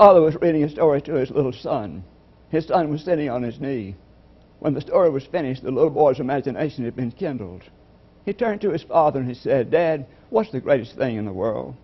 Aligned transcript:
father 0.00 0.22
was 0.22 0.40
reading 0.40 0.64
a 0.64 0.68
story 0.70 1.02
to 1.02 1.12
his 1.12 1.30
little 1.30 1.52
son. 1.52 2.02
His 2.48 2.64
son 2.64 2.88
was 2.88 3.04
sitting 3.04 3.28
on 3.28 3.42
his 3.42 3.60
knee. 3.60 3.94
When 4.58 4.72
the 4.72 4.80
story 4.80 5.10
was 5.10 5.26
finished, 5.26 5.62
the 5.62 5.70
little 5.70 5.90
boy's 5.90 6.20
imagination 6.20 6.86
had 6.86 6.96
been 6.96 7.10
kindled. 7.10 7.64
He 8.24 8.32
turned 8.32 8.62
to 8.62 8.70
his 8.70 8.82
father 8.82 9.20
and 9.20 9.28
he 9.28 9.34
said, 9.34 9.70
Dad, 9.70 10.06
what's 10.30 10.52
the 10.52 10.60
greatest 10.62 10.96
thing 10.96 11.16
in 11.16 11.26
the 11.26 11.34
world? 11.34 11.74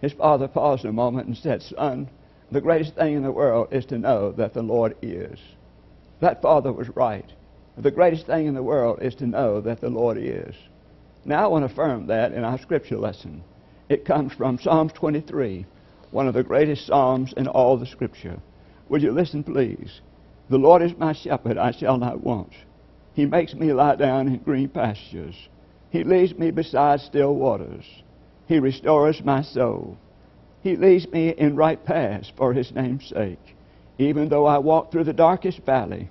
His 0.00 0.14
father 0.14 0.48
paused 0.48 0.86
a 0.86 0.92
moment 0.92 1.26
and 1.26 1.36
said, 1.36 1.60
Son, 1.60 2.08
the 2.50 2.62
greatest 2.62 2.94
thing 2.94 3.12
in 3.12 3.22
the 3.22 3.30
world 3.30 3.68
is 3.70 3.84
to 3.86 3.98
know 3.98 4.32
that 4.32 4.54
the 4.54 4.62
Lord 4.62 4.96
is. 5.02 5.38
That 6.20 6.40
father 6.40 6.72
was 6.72 6.96
right. 6.96 7.30
The 7.76 7.90
greatest 7.90 8.24
thing 8.24 8.46
in 8.46 8.54
the 8.54 8.62
world 8.62 9.02
is 9.02 9.14
to 9.16 9.26
know 9.26 9.60
that 9.60 9.82
the 9.82 9.90
Lord 9.90 10.16
is. 10.16 10.54
Now 11.26 11.44
I 11.44 11.48
want 11.48 11.68
to 11.68 11.70
affirm 11.70 12.06
that 12.06 12.32
in 12.32 12.42
our 12.42 12.58
scripture 12.58 12.96
lesson. 12.96 13.44
It 13.90 14.06
comes 14.06 14.32
from 14.32 14.58
Psalms 14.58 14.94
23, 14.94 15.66
one 16.14 16.28
of 16.28 16.34
the 16.34 16.44
greatest 16.44 16.86
psalms 16.86 17.34
in 17.36 17.48
all 17.48 17.76
the 17.76 17.84
scripture. 17.84 18.38
Would 18.88 19.02
you 19.02 19.10
listen, 19.10 19.42
please? 19.42 20.00
The 20.48 20.58
Lord 20.58 20.80
is 20.80 20.96
my 20.96 21.12
shepherd, 21.12 21.58
I 21.58 21.72
shall 21.72 21.98
not 21.98 22.22
want. 22.22 22.52
He 23.14 23.26
makes 23.26 23.52
me 23.52 23.72
lie 23.72 23.96
down 23.96 24.28
in 24.28 24.38
green 24.38 24.68
pastures. 24.68 25.34
He 25.90 26.04
leads 26.04 26.38
me 26.38 26.52
beside 26.52 27.00
still 27.00 27.34
waters. 27.34 27.84
He 28.46 28.60
restores 28.60 29.24
my 29.24 29.42
soul. 29.42 29.98
He 30.62 30.76
leads 30.76 31.10
me 31.10 31.30
in 31.30 31.56
right 31.56 31.84
paths 31.84 32.32
for 32.36 32.52
his 32.52 32.70
name's 32.70 33.08
sake. 33.08 33.56
Even 33.98 34.28
though 34.28 34.46
I 34.46 34.58
walk 34.58 34.92
through 34.92 35.04
the 35.04 35.12
darkest 35.12 35.66
valley, 35.66 36.10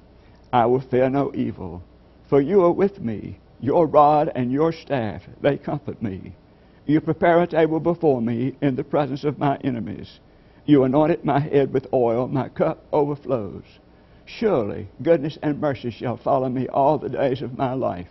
I 0.52 0.66
will 0.66 0.82
fear 0.82 1.10
no 1.10 1.32
evil. 1.34 1.82
For 2.28 2.42
you 2.42 2.62
are 2.66 2.72
with 2.72 3.00
me. 3.00 3.40
Your 3.62 3.88
rod 3.88 4.34
and 4.36 4.52
your 4.52 4.74
staff, 4.74 5.22
they 5.42 5.58
comfort 5.58 6.02
me. 6.02 6.36
You 6.86 7.00
prepare 7.00 7.42
a 7.42 7.48
table 7.48 7.80
before 7.80 8.22
me 8.22 8.56
in 8.62 8.76
the 8.76 8.84
presence 8.84 9.24
of 9.24 9.40
my 9.40 9.56
enemies. 9.64 10.20
You 10.66 10.84
anointed 10.84 11.24
my 11.24 11.40
head 11.40 11.72
with 11.72 11.88
oil, 11.94 12.28
my 12.28 12.50
cup 12.50 12.84
overflows. 12.92 13.64
Surely 14.26 14.90
goodness 15.02 15.38
and 15.42 15.62
mercy 15.62 15.92
shall 15.92 16.18
follow 16.18 16.50
me 16.50 16.68
all 16.68 16.98
the 16.98 17.08
days 17.08 17.42
of 17.42 17.58
my 17.58 17.74
life, 17.74 18.10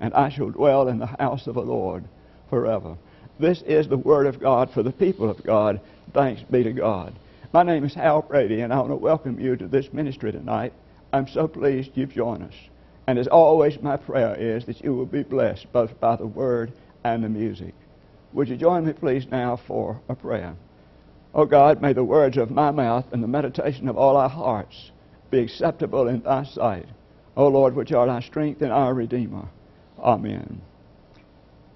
and 0.00 0.14
I 0.14 0.28
shall 0.28 0.50
dwell 0.50 0.86
in 0.86 0.98
the 0.98 1.06
house 1.06 1.48
of 1.48 1.54
the 1.54 1.62
Lord 1.62 2.04
forever. 2.48 2.96
This 3.40 3.62
is 3.62 3.88
the 3.88 3.96
word 3.96 4.26
of 4.26 4.38
God 4.38 4.70
for 4.70 4.84
the 4.84 4.92
people 4.92 5.28
of 5.28 5.42
God. 5.42 5.80
Thanks 6.12 6.42
be 6.42 6.62
to 6.62 6.72
God. 6.72 7.14
My 7.52 7.64
name 7.64 7.84
is 7.84 7.94
Hal 7.94 8.22
Brady, 8.22 8.60
and 8.60 8.72
I 8.72 8.78
want 8.78 8.90
to 8.90 8.96
welcome 8.96 9.40
you 9.40 9.56
to 9.56 9.66
this 9.66 9.92
ministry 9.92 10.30
tonight. 10.30 10.72
I'm 11.12 11.26
so 11.26 11.48
pleased 11.48 11.90
you've 11.94 12.14
joined 12.14 12.44
us. 12.44 12.54
And 13.08 13.18
as 13.18 13.26
always, 13.26 13.82
my 13.82 13.96
prayer 13.96 14.36
is 14.38 14.64
that 14.66 14.84
you 14.84 14.94
will 14.94 15.06
be 15.06 15.24
blessed 15.24 15.72
both 15.72 15.98
by 15.98 16.14
the 16.14 16.26
word 16.26 16.72
and 17.02 17.24
the 17.24 17.28
music. 17.28 17.74
Would 18.32 18.48
you 18.48 18.56
join 18.56 18.86
me, 18.86 18.92
please, 18.92 19.26
now 19.30 19.56
for 19.56 20.00
a 20.08 20.14
prayer? 20.14 20.54
O 21.34 21.44
God, 21.44 21.80
may 21.82 21.92
the 21.92 22.04
words 22.04 22.36
of 22.36 22.50
my 22.50 22.70
mouth 22.70 23.06
and 23.12 23.22
the 23.22 23.28
meditation 23.28 23.88
of 23.88 23.96
all 23.96 24.16
our 24.16 24.28
hearts 24.28 24.90
be 25.30 25.40
acceptable 25.40 26.08
in 26.08 26.22
thy 26.22 26.44
sight. 26.44 26.86
O 27.36 27.48
Lord, 27.48 27.74
which 27.74 27.92
art 27.92 28.08
our 28.08 28.22
strength 28.22 28.62
and 28.62 28.72
our 28.72 28.92
Redeemer. 28.92 29.48
Amen. 29.98 30.60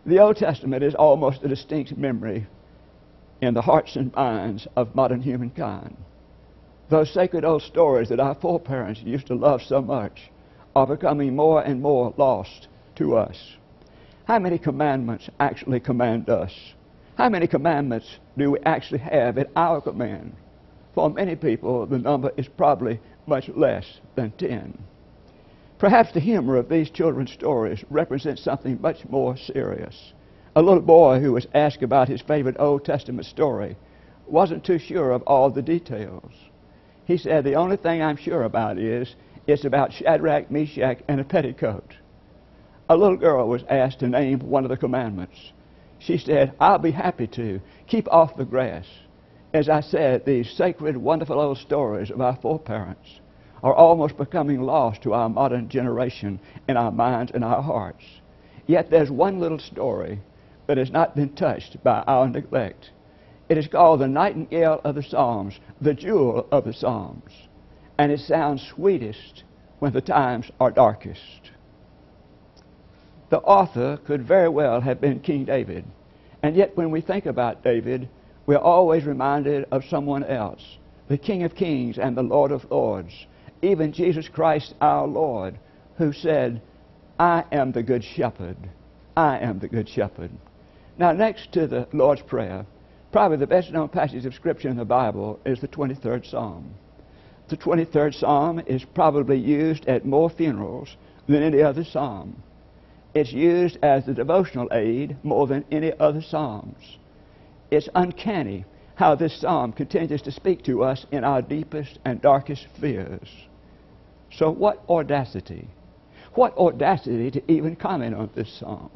The 0.05 0.19
Old 0.19 0.37
Testament 0.37 0.82
is 0.82 0.94
almost 0.94 1.43
a 1.43 1.49
distinct 1.49 1.97
memory 1.97 2.47
in 3.41 3.55
the 3.55 3.62
hearts 3.62 3.97
and 3.97 4.14
minds 4.14 4.67
of 4.76 4.94
modern 4.94 5.20
humankind. 5.20 5.97
Those 6.88 7.12
sacred 7.12 7.44
old 7.44 7.62
stories 7.62 8.11
that 8.11 8.20
our 8.20 8.35
foreparents 8.35 9.00
used 9.02 9.26
to 9.26 9.35
love 9.35 9.62
so 9.62 9.82
much 9.82 10.31
are 10.75 10.87
becoming 10.87 11.35
more 11.35 11.62
and 11.62 11.82
more 11.82 12.14
lost 12.17 12.69
to 12.97 13.17
us. 13.17 13.56
How 14.26 14.40
many 14.40 14.58
commandments 14.58 15.31
actually 15.38 15.78
command 15.78 16.28
us? 16.28 16.75
How 17.17 17.28
many 17.28 17.46
commandments 17.46 18.19
do 18.37 18.50
we 18.50 18.58
actually 18.67 18.99
have 18.99 19.38
at 19.38 19.52
our 19.55 19.81
command? 19.81 20.34
For 20.96 21.08
many 21.08 21.37
people, 21.37 21.87
the 21.87 22.00
number 22.00 22.32
is 22.37 22.49
probably 22.49 22.99
much 23.28 23.49
less 23.50 24.00
than 24.17 24.32
10. 24.32 24.82
Perhaps 25.78 26.11
the 26.11 26.19
humor 26.19 26.56
of 26.56 26.69
these 26.69 26.90
children's 26.90 27.31
stories 27.31 27.84
represents 27.88 28.43
something 28.43 28.81
much 28.81 29.08
more 29.08 29.37
serious. 29.37 30.12
A 30.56 30.62
little 30.62 30.82
boy 30.82 31.20
who 31.20 31.32
was 31.32 31.46
asked 31.55 31.84
about 31.84 32.08
his 32.08 32.20
favorite 32.20 32.56
Old 32.58 32.84
Testament 32.84 33.26
story 33.26 33.76
wasn't 34.26 34.64
too 34.64 34.81
sure 34.81 35.12
of 35.12 35.23
all 35.23 35.50
the 35.50 35.62
details. 35.62 36.32
He 37.05 37.17
said, 37.17 37.44
The 37.44 37.55
only 37.55 37.76
thing 37.76 38.02
I'm 38.02 38.17
sure 38.17 38.43
about 38.43 38.76
is 38.76 39.14
it's 39.46 39.64
about 39.64 39.93
Shadrach, 39.93 40.50
Meshach, 40.50 40.99
and 41.06 41.20
a 41.20 41.25
petticoat. 41.25 41.94
A 42.88 42.97
little 42.97 43.17
girl 43.17 43.49
was 43.49 43.65
asked 43.69 43.99
to 44.00 44.09
name 44.09 44.38
one 44.38 44.65
of 44.65 44.71
the 44.71 44.77
commandments. 44.77 45.53
She 45.99 46.19
said, 46.19 46.53
I'll 46.61 46.79
be 46.79 46.93
happy 46.93 47.27
to. 47.29 47.61
Keep 47.88 48.06
off 48.12 48.37
the 48.37 48.44
grass. 48.44 48.87
As 49.53 49.69
I 49.69 49.81
said, 49.81 50.25
these 50.25 50.50
sacred, 50.50 50.97
wonderful 50.97 51.41
old 51.41 51.59
stories 51.59 52.11
of 52.11 52.21
our 52.21 52.37
foreparents 52.37 53.21
are 53.62 53.75
almost 53.75 54.17
becoming 54.17 54.61
lost 54.62 55.03
to 55.03 55.15
our 55.15 55.29
modern 55.29 55.69
generation 55.69 56.38
in 56.69 56.77
our 56.77 56.93
minds 56.93 57.33
and 57.35 57.43
our 57.43 57.61
hearts. 57.61 58.05
Yet 58.67 58.91
there's 58.91 59.11
one 59.11 59.41
little 59.41 59.59
story 59.59 60.21
that 60.69 60.79
has 60.79 60.91
not 60.93 61.17
been 61.17 61.35
touched 61.35 61.83
by 61.83 62.05
our 62.06 62.29
neglect. 62.29 62.91
It 63.49 63.59
is 63.59 63.67
called 63.67 64.00
the 64.00 64.09
Nightingale 64.09 64.81
of 64.85 64.94
the 64.94 65.03
Psalms, 65.03 65.59
the 65.81 65.94
jewel 65.94 66.47
of 66.53 66.65
the 66.65 66.73
Psalms. 66.73 67.33
And 67.99 68.12
it 68.12 68.21
sounds 68.21 68.62
sweetest 68.62 69.43
when 69.81 69.93
the 69.93 70.00
times 70.00 70.50
are 70.61 70.71
darkest. 70.71 71.50
The 73.28 73.40
author 73.40 73.99
could 74.05 74.26
very 74.26 74.49
well 74.49 74.81
have 74.81 75.00
been 75.00 75.20
King 75.20 75.44
David. 75.44 75.84
And 76.43 76.55
yet, 76.55 76.76
when 76.76 76.90
we 76.90 77.00
think 77.00 77.26
about 77.26 77.64
David, 77.64 78.08
we're 78.46 78.56
always 78.56 79.05
reminded 79.05 79.67
of 79.73 79.84
someone 79.84 80.25
else 80.25 80.78
the 81.08 81.19
King 81.19 81.44
of 81.44 81.55
Kings 81.55 81.99
and 81.99 82.17
the 82.17 82.23
Lord 82.23 82.50
of 82.50 82.69
Lords, 82.70 83.26
even 83.62 83.93
Jesus 83.93 84.28
Christ 84.28 84.75
our 84.81 85.06
Lord, 85.06 85.58
who 85.99 86.12
said, 86.12 86.61
I 87.19 87.44
am 87.52 87.73
the 87.73 87.82
Good 87.82 88.02
Shepherd. 88.02 88.56
I 89.17 89.38
am 89.38 89.61
the 89.61 89.69
Good 89.69 89.88
Shepherd. 89.88 90.31
Now, 90.99 91.12
next 91.12 91.52
to 91.52 91.67
the 91.67 91.87
Lord's 91.93 92.23
Prayer, 92.23 92.67
probably 93.12 93.37
the 93.38 93.46
best 93.46 93.73
known 93.73 93.88
passage 93.88 94.26
of 94.26 94.34
Scripture 94.34 94.69
in 94.69 94.76
the 94.76 94.84
Bible 94.84 95.38
is 95.46 95.61
the 95.61 95.69
23rd 95.69 96.28
Psalm. 96.28 96.75
The 97.49 97.56
23rd 97.56 98.14
Psalm 98.14 98.61
is 98.67 98.84
probably 98.84 99.38
used 99.38 99.87
at 99.87 100.05
more 100.05 100.28
funerals 100.28 100.96
than 101.28 101.43
any 101.43 101.62
other 101.62 101.84
psalm. 101.84 102.43
It's 103.16 103.32
used 103.32 103.78
as 103.82 104.06
a 104.06 104.12
devotional 104.12 104.68
aid 104.72 105.16
more 105.22 105.46
than 105.46 105.64
any 105.72 105.90
other 105.98 106.20
psalms. 106.20 106.98
It's 107.70 107.88
uncanny 107.94 108.66
how 108.96 109.14
this 109.14 109.40
psalm 109.40 109.72
continues 109.72 110.20
to 110.20 110.30
speak 110.30 110.62
to 110.64 110.84
us 110.84 111.06
in 111.10 111.24
our 111.24 111.40
deepest 111.40 111.98
and 112.04 112.20
darkest 112.20 112.66
fears. 112.78 113.26
So, 114.30 114.50
what 114.50 114.84
audacity? 114.90 115.66
What 116.34 116.58
audacity 116.58 117.30
to 117.30 117.50
even 117.50 117.74
comment 117.74 118.14
on 118.14 118.28
this 118.34 118.52
psalm? 118.60 118.90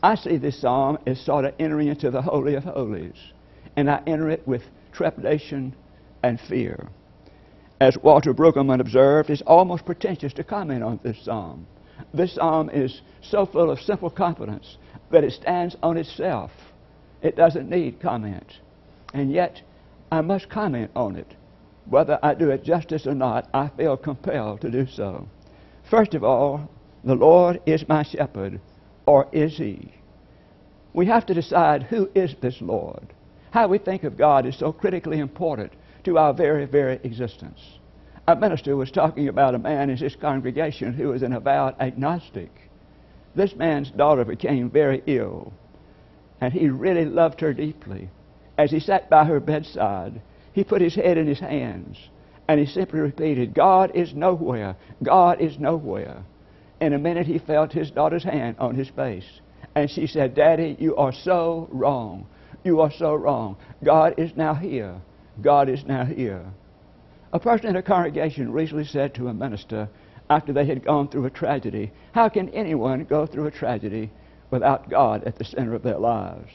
I 0.00 0.14
see 0.14 0.36
this 0.36 0.60
psalm 0.60 0.98
as 1.04 1.20
sort 1.20 1.44
of 1.44 1.54
entering 1.58 1.88
into 1.88 2.12
the 2.12 2.22
Holy 2.22 2.54
of 2.54 2.62
Holies, 2.62 3.18
and 3.74 3.90
I 3.90 4.00
enter 4.06 4.30
it 4.30 4.46
with 4.46 4.62
trepidation, 4.92 5.74
and 6.22 6.38
fear. 6.38 6.88
As 7.80 7.98
Walter 7.98 8.32
Brueggemann 8.32 8.80
observed, 8.80 9.28
it's 9.28 9.42
almost 9.42 9.86
pretentious 9.86 10.32
to 10.34 10.44
comment 10.44 10.84
on 10.84 11.00
this 11.02 11.24
psalm. 11.24 11.66
This 12.12 12.34
psalm 12.34 12.70
is 12.70 13.00
so 13.22 13.46
full 13.46 13.70
of 13.70 13.80
simple 13.80 14.10
confidence 14.10 14.76
that 15.10 15.24
it 15.24 15.32
stands 15.32 15.76
on 15.82 15.96
itself. 15.96 16.50
It 17.22 17.36
doesn't 17.36 17.68
need 17.68 18.00
comment. 18.00 18.58
And 19.12 19.32
yet, 19.32 19.60
I 20.10 20.20
must 20.20 20.48
comment 20.48 20.90
on 20.94 21.16
it. 21.16 21.34
Whether 21.86 22.18
I 22.22 22.34
do 22.34 22.50
it 22.50 22.64
justice 22.64 23.06
or 23.06 23.14
not, 23.14 23.48
I 23.52 23.68
feel 23.76 23.96
compelled 23.96 24.60
to 24.60 24.70
do 24.70 24.86
so. 24.86 25.28
First 25.90 26.14
of 26.14 26.22
all, 26.22 26.70
the 27.02 27.14
Lord 27.14 27.60
is 27.66 27.88
my 27.88 28.02
shepherd, 28.02 28.60
or 29.06 29.28
is 29.32 29.56
he? 29.56 29.92
We 30.92 31.06
have 31.06 31.26
to 31.26 31.34
decide 31.34 31.84
who 31.84 32.10
is 32.14 32.34
this 32.40 32.60
Lord. 32.60 33.12
How 33.50 33.68
we 33.68 33.78
think 33.78 34.04
of 34.04 34.16
God 34.16 34.46
is 34.46 34.58
so 34.58 34.72
critically 34.72 35.18
important 35.18 35.72
to 36.04 36.18
our 36.18 36.32
very, 36.32 36.66
very 36.66 37.00
existence. 37.02 37.60
A 38.30 38.36
minister 38.36 38.76
was 38.76 38.92
talking 38.92 39.26
about 39.26 39.56
a 39.56 39.58
man 39.58 39.90
in 39.90 39.96
his 39.96 40.14
congregation 40.14 40.92
who 40.92 41.08
was 41.08 41.22
an 41.22 41.32
avowed 41.32 41.74
agnostic. 41.80 42.52
This 43.34 43.56
man's 43.56 43.90
daughter 43.90 44.24
became 44.24 44.70
very 44.70 45.02
ill, 45.06 45.52
and 46.40 46.52
he 46.52 46.68
really 46.68 47.06
loved 47.06 47.40
her 47.40 47.52
deeply. 47.52 48.08
As 48.56 48.70
he 48.70 48.78
sat 48.78 49.10
by 49.10 49.24
her 49.24 49.40
bedside, 49.40 50.22
he 50.52 50.62
put 50.62 50.80
his 50.80 50.94
head 50.94 51.18
in 51.18 51.26
his 51.26 51.40
hands, 51.40 51.98
and 52.46 52.60
he 52.60 52.66
simply 52.66 53.00
repeated, 53.00 53.52
God 53.52 53.90
is 53.96 54.14
nowhere, 54.14 54.76
God 55.02 55.40
is 55.40 55.58
nowhere. 55.58 56.22
In 56.80 56.92
a 56.92 57.00
minute, 57.00 57.26
he 57.26 57.40
felt 57.40 57.72
his 57.72 57.90
daughter's 57.90 58.22
hand 58.22 58.54
on 58.60 58.76
his 58.76 58.90
face, 58.90 59.40
and 59.74 59.90
she 59.90 60.06
said, 60.06 60.36
Daddy, 60.36 60.76
you 60.78 60.94
are 60.94 61.12
so 61.12 61.68
wrong. 61.72 62.28
You 62.62 62.80
are 62.80 62.92
so 62.92 63.12
wrong. 63.12 63.56
God 63.82 64.14
is 64.18 64.36
now 64.36 64.54
here. 64.54 65.00
God 65.42 65.68
is 65.68 65.84
now 65.84 66.04
here. 66.04 66.52
A 67.32 67.38
person 67.38 67.68
in 67.68 67.76
a 67.76 67.82
congregation 67.82 68.52
recently 68.52 68.84
said 68.84 69.14
to 69.14 69.28
a 69.28 69.34
minister 69.34 69.88
after 70.28 70.52
they 70.52 70.64
had 70.66 70.84
gone 70.84 71.08
through 71.08 71.26
a 71.26 71.30
tragedy, 71.30 71.92
How 72.12 72.28
can 72.28 72.48
anyone 72.48 73.04
go 73.04 73.26
through 73.26 73.46
a 73.46 73.52
tragedy 73.52 74.10
without 74.50 74.90
God 74.90 75.22
at 75.24 75.36
the 75.36 75.44
center 75.44 75.74
of 75.74 75.82
their 75.82 75.98
lives? 75.98 76.50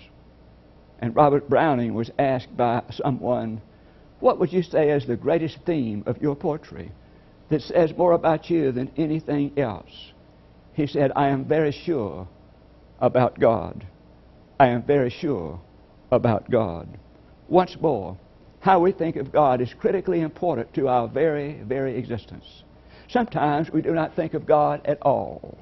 And 0.99 1.15
Robert 1.15 1.47
Browning 1.49 1.93
was 1.93 2.11
asked 2.19 2.55
by 2.57 2.83
someone, 2.91 3.61
What 4.19 4.39
would 4.39 4.51
you 4.51 4.63
say 4.63 4.89
is 4.89 5.05
the 5.05 5.15
greatest 5.15 5.59
theme 5.65 6.03
of 6.05 6.21
your 6.21 6.35
poetry 6.35 6.91
that 7.49 7.61
says 7.61 7.95
more 7.97 8.13
about 8.13 8.49
you 8.49 8.71
than 8.71 8.91
anything 8.97 9.57
else? 9.57 10.11
He 10.73 10.87
said, 10.87 11.11
I 11.15 11.29
am 11.29 11.45
very 11.45 11.71
sure 11.71 12.27
about 12.99 13.39
God. 13.39 13.85
I 14.59 14.67
am 14.67 14.83
very 14.83 15.09
sure 15.09 15.59
about 16.11 16.49
God. 16.51 16.87
Once 17.47 17.77
more, 17.79 18.17
how 18.65 18.79
we 18.79 18.91
think 18.91 19.15
of 19.15 19.31
God 19.31 19.61
is 19.61 19.75
critically 19.75 20.21
important 20.21 20.73
to 20.73 20.87
our 20.87 21.07
very, 21.07 21.61
very 21.61 21.99
existence. 21.99 22.63
Sometimes 23.07 23.69
we 23.69 23.83
do 23.83 23.91
not 23.91 24.15
think 24.15 24.33
of 24.33 24.47
God 24.47 24.81
at 24.85 24.99
all. 25.03 25.55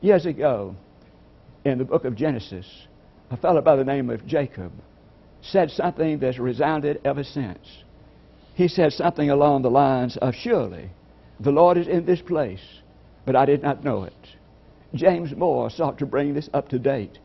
Years 0.00 0.24
ago, 0.24 0.74
in 1.66 1.76
the 1.76 1.84
book 1.84 2.06
of 2.06 2.16
Genesis, 2.16 2.66
a 3.30 3.36
fellow 3.36 3.60
by 3.60 3.76
the 3.76 3.84
name 3.84 4.08
of 4.08 4.26
Jacob 4.26 4.72
said 5.42 5.70
something 5.70 6.20
that's 6.20 6.38
resounded 6.38 7.02
ever 7.04 7.22
since. 7.22 7.84
He 8.54 8.66
said 8.66 8.94
something 8.94 9.28
along 9.28 9.60
the 9.60 9.70
lines 9.70 10.16
of, 10.16 10.34
Surely 10.34 10.88
the 11.38 11.52
Lord 11.52 11.76
is 11.76 11.86
in 11.86 12.06
this 12.06 12.22
place, 12.22 12.64
but 13.26 13.36
I 13.36 13.44
did 13.44 13.62
not 13.62 13.84
know 13.84 14.04
it. 14.04 14.28
James 14.94 15.36
Moore 15.36 15.68
sought 15.68 15.98
to 15.98 16.06
bring 16.06 16.32
this 16.32 16.48
up 16.54 16.70
to 16.70 16.78
date 16.78 17.18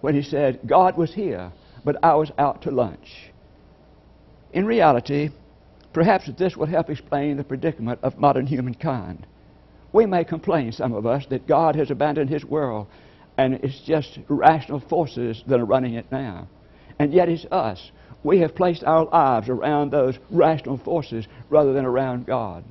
when 0.00 0.16
he 0.16 0.22
said, 0.22 0.58
God 0.66 0.96
was 0.96 1.14
here, 1.14 1.52
but 1.84 2.02
I 2.02 2.16
was 2.16 2.32
out 2.38 2.62
to 2.62 2.72
lunch. 2.72 3.30
In 4.52 4.64
reality, 4.66 5.30
perhaps 5.92 6.30
this 6.38 6.56
will 6.56 6.66
help 6.66 6.88
explain 6.90 7.36
the 7.36 7.44
predicament 7.44 8.00
of 8.02 8.18
modern 8.18 8.46
humankind. 8.46 9.26
We 9.92 10.06
may 10.06 10.24
complain, 10.24 10.72
some 10.72 10.92
of 10.92 11.06
us, 11.06 11.26
that 11.26 11.46
God 11.46 11.76
has 11.76 11.90
abandoned 11.90 12.30
his 12.30 12.44
world 12.44 12.86
and 13.38 13.54
it's 13.54 13.80
just 13.80 14.18
rational 14.28 14.80
forces 14.80 15.42
that 15.46 15.60
are 15.60 15.64
running 15.64 15.94
it 15.94 16.10
now. 16.10 16.48
And 16.98 17.12
yet 17.12 17.28
it's 17.28 17.46
us. 17.52 17.92
We 18.24 18.40
have 18.40 18.56
placed 18.56 18.82
our 18.82 19.04
lives 19.04 19.48
around 19.48 19.90
those 19.90 20.18
rational 20.28 20.76
forces 20.76 21.26
rather 21.48 21.72
than 21.72 21.84
around 21.84 22.26
God. 22.26 22.64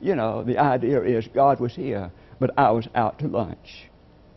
You 0.00 0.16
know, 0.16 0.42
the 0.42 0.58
idea 0.58 1.02
is 1.02 1.28
God 1.28 1.60
was 1.60 1.74
here, 1.74 2.10
but 2.40 2.50
I 2.58 2.72
was 2.72 2.88
out 2.96 3.20
to 3.20 3.28
lunch. 3.28 3.88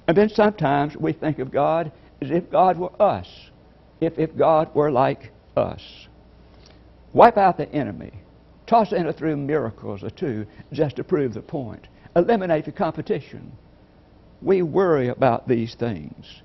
And 0.07 0.15
then 0.15 0.29
sometimes 0.29 0.95
we 0.95 1.13
think 1.13 1.39
of 1.39 1.51
God 1.51 1.91
as 2.21 2.29
if 2.29 2.51
God 2.51 2.77
were 2.77 3.01
us, 3.01 3.27
if, 3.99 4.19
if 4.19 4.37
God 4.37 4.73
were 4.75 4.91
like 4.91 5.31
us. 5.57 5.81
Wipe 7.13 7.37
out 7.37 7.57
the 7.57 7.71
enemy. 7.73 8.11
Toss 8.67 8.93
in 8.93 9.05
or 9.05 9.11
through 9.11 9.37
miracles 9.37 10.03
or 10.03 10.09
two 10.09 10.45
just 10.71 10.95
to 10.95 11.03
prove 11.03 11.33
the 11.33 11.41
point. 11.41 11.87
Eliminate 12.15 12.65
the 12.65 12.71
competition. 12.71 13.51
We 14.41 14.61
worry 14.61 15.09
about 15.09 15.47
these 15.47 15.75
things. 15.75 16.41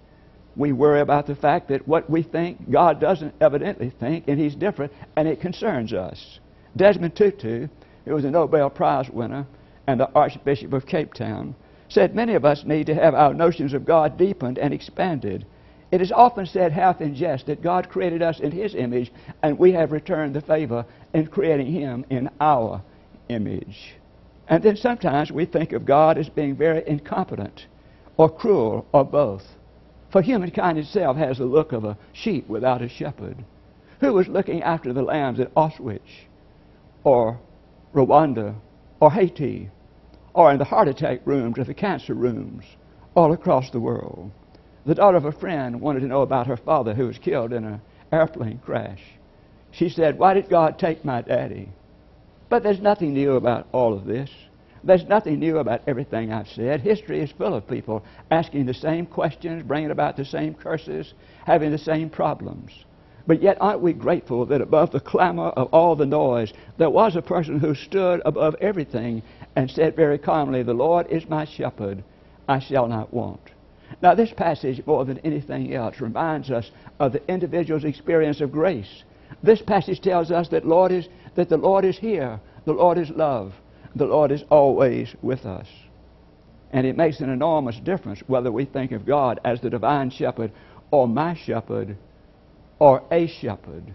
We 0.56 0.72
worry 0.72 1.00
about 1.00 1.26
the 1.26 1.36
fact 1.36 1.68
that 1.68 1.86
what 1.86 2.08
we 2.08 2.22
think, 2.22 2.70
God 2.70 3.00
doesn't 3.00 3.34
evidently 3.40 3.90
think, 3.90 4.26
and 4.26 4.40
He's 4.40 4.54
different, 4.54 4.92
and 5.16 5.28
it 5.28 5.40
concerns 5.40 5.92
us. 5.92 6.40
Desmond 6.76 7.14
Tutu, 7.14 7.68
who 8.04 8.14
was 8.14 8.24
a 8.24 8.30
Nobel 8.30 8.70
Prize 8.70 9.08
winner 9.10 9.46
and 9.86 10.00
the 10.00 10.10
Archbishop 10.12 10.72
of 10.72 10.86
Cape 10.86 11.14
Town, 11.14 11.54
said 11.88 12.14
many 12.14 12.34
of 12.34 12.44
us 12.44 12.64
need 12.64 12.86
to 12.86 12.94
have 12.94 13.14
our 13.14 13.34
notions 13.34 13.72
of 13.72 13.84
God 13.84 14.18
deepened 14.18 14.58
and 14.58 14.74
expanded 14.74 15.46
it 15.90 16.00
is 16.00 16.10
often 16.10 16.46
said, 16.46 16.72
half 16.72 17.00
in 17.00 17.14
jest, 17.14 17.46
that 17.46 17.62
God 17.62 17.88
created 17.88 18.22
us 18.22 18.40
in 18.40 18.50
His 18.50 18.74
image 18.74 19.12
and 19.42 19.58
we 19.58 19.72
have 19.72 19.92
returned 19.92 20.34
the 20.34 20.40
favor 20.40 20.84
in 21.14 21.26
creating 21.26 21.72
Him 21.72 22.04
in 22.10 22.28
our 22.40 22.82
image. 23.28 23.94
And 24.48 24.62
then 24.62 24.76
sometimes 24.76 25.30
we 25.30 25.44
think 25.44 25.72
of 25.72 25.84
God 25.84 26.18
as 26.18 26.28
being 26.28 26.56
very 26.56 26.82
incompetent 26.86 27.66
or 28.16 28.28
cruel 28.28 28.86
or 28.92 29.04
both. 29.04 29.42
For 30.10 30.22
humankind 30.22 30.78
itself 30.78 31.16
has 31.16 31.38
the 31.38 31.44
look 31.44 31.72
of 31.72 31.84
a 31.84 31.98
sheep 32.12 32.48
without 32.48 32.82
a 32.82 32.88
shepherd. 32.88 33.44
Who 34.00 34.12
was 34.12 34.28
looking 34.28 34.62
after 34.62 34.92
the 34.92 35.02
lambs 35.02 35.40
at 35.40 35.54
Auschwitz 35.54 36.26
or 37.04 37.38
Rwanda 37.94 38.54
or 39.00 39.10
Haiti 39.10 39.70
or 40.34 40.52
in 40.52 40.58
the 40.58 40.64
heart 40.64 40.88
attack 40.88 41.20
rooms 41.24 41.58
or 41.58 41.64
the 41.64 41.74
cancer 41.74 42.14
rooms 42.14 42.64
all 43.14 43.32
across 43.32 43.70
the 43.70 43.80
world? 43.80 44.30
The 44.86 44.94
daughter 44.94 45.16
of 45.16 45.24
a 45.24 45.32
friend 45.32 45.80
wanted 45.80 46.00
to 46.00 46.06
know 46.06 46.22
about 46.22 46.46
her 46.46 46.56
father 46.56 46.94
who 46.94 47.08
was 47.08 47.18
killed 47.18 47.52
in 47.52 47.64
an 47.64 47.80
airplane 48.12 48.60
crash. 48.64 49.02
She 49.72 49.88
said, 49.88 50.16
Why 50.16 50.32
did 50.34 50.48
God 50.48 50.78
take 50.78 51.04
my 51.04 51.22
daddy? 51.22 51.70
But 52.48 52.62
there's 52.62 52.80
nothing 52.80 53.12
new 53.12 53.32
about 53.32 53.66
all 53.72 53.94
of 53.94 54.04
this. 54.04 54.30
There's 54.84 55.04
nothing 55.04 55.40
new 55.40 55.58
about 55.58 55.82
everything 55.88 56.32
I've 56.32 56.46
said. 56.46 56.82
History 56.82 57.20
is 57.20 57.32
full 57.32 57.52
of 57.52 57.66
people 57.66 58.04
asking 58.30 58.66
the 58.66 58.74
same 58.74 59.06
questions, 59.06 59.64
bringing 59.64 59.90
about 59.90 60.16
the 60.16 60.24
same 60.24 60.54
curses, 60.54 61.14
having 61.44 61.72
the 61.72 61.78
same 61.78 62.08
problems. 62.08 62.84
But 63.26 63.42
yet, 63.42 63.58
aren't 63.60 63.80
we 63.80 63.92
grateful 63.92 64.46
that 64.46 64.60
above 64.60 64.92
the 64.92 65.00
clamor 65.00 65.48
of 65.48 65.66
all 65.72 65.96
the 65.96 66.06
noise, 66.06 66.52
there 66.78 66.90
was 66.90 67.16
a 67.16 67.22
person 67.22 67.58
who 67.58 67.74
stood 67.74 68.22
above 68.24 68.54
everything 68.60 69.24
and 69.56 69.68
said 69.68 69.96
very 69.96 70.18
calmly, 70.18 70.62
The 70.62 70.74
Lord 70.74 71.08
is 71.08 71.28
my 71.28 71.44
shepherd, 71.44 72.04
I 72.48 72.60
shall 72.60 72.86
not 72.86 73.12
want. 73.12 73.50
Now, 74.02 74.14
this 74.14 74.32
passage, 74.32 74.84
more 74.86 75.04
than 75.04 75.18
anything 75.18 75.74
else, 75.74 76.00
reminds 76.00 76.50
us 76.50 76.70
of 76.98 77.12
the 77.12 77.26
individual's 77.30 77.84
experience 77.84 78.40
of 78.40 78.52
grace. 78.52 79.04
This 79.42 79.62
passage 79.62 80.00
tells 80.00 80.30
us 80.30 80.48
that, 80.48 80.66
Lord 80.66 80.92
is, 80.92 81.08
that 81.34 81.48
the 81.48 81.56
Lord 81.56 81.84
is 81.84 81.98
here, 81.98 82.40
the 82.64 82.72
Lord 82.72 82.98
is 82.98 83.10
love, 83.10 83.54
the 83.94 84.06
Lord 84.06 84.32
is 84.32 84.44
always 84.50 85.14
with 85.22 85.46
us. 85.46 85.68
And 86.72 86.86
it 86.86 86.96
makes 86.96 87.20
an 87.20 87.30
enormous 87.30 87.78
difference 87.80 88.22
whether 88.26 88.52
we 88.52 88.64
think 88.64 88.92
of 88.92 89.06
God 89.06 89.40
as 89.44 89.60
the 89.60 89.70
divine 89.70 90.10
shepherd 90.10 90.52
or 90.90 91.08
my 91.08 91.34
shepherd 91.34 91.96
or 92.78 93.02
a 93.10 93.26
shepherd. 93.26 93.94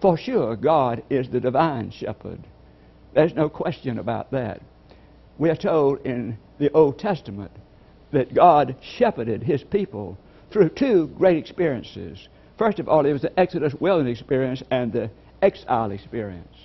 For 0.00 0.16
sure, 0.16 0.56
God 0.56 1.02
is 1.10 1.28
the 1.28 1.40
divine 1.40 1.90
shepherd. 1.90 2.40
There's 3.14 3.34
no 3.34 3.48
question 3.48 3.98
about 3.98 4.30
that. 4.30 4.62
We 5.38 5.50
are 5.50 5.56
told 5.56 6.06
in 6.06 6.38
the 6.58 6.72
Old 6.72 6.98
Testament 6.98 7.52
that 8.12 8.34
God 8.34 8.76
shepherded 8.80 9.42
his 9.42 9.62
people 9.62 10.18
through 10.50 10.68
two 10.70 11.08
great 11.18 11.38
experiences. 11.38 12.28
First 12.58 12.78
of 12.78 12.88
all, 12.88 13.04
it 13.06 13.12
was 13.12 13.22
the 13.22 13.40
Exodus 13.40 13.74
wilderness 13.74 14.20
experience 14.20 14.62
and 14.70 14.92
the 14.92 15.10
exile 15.40 15.90
experience. 15.90 16.56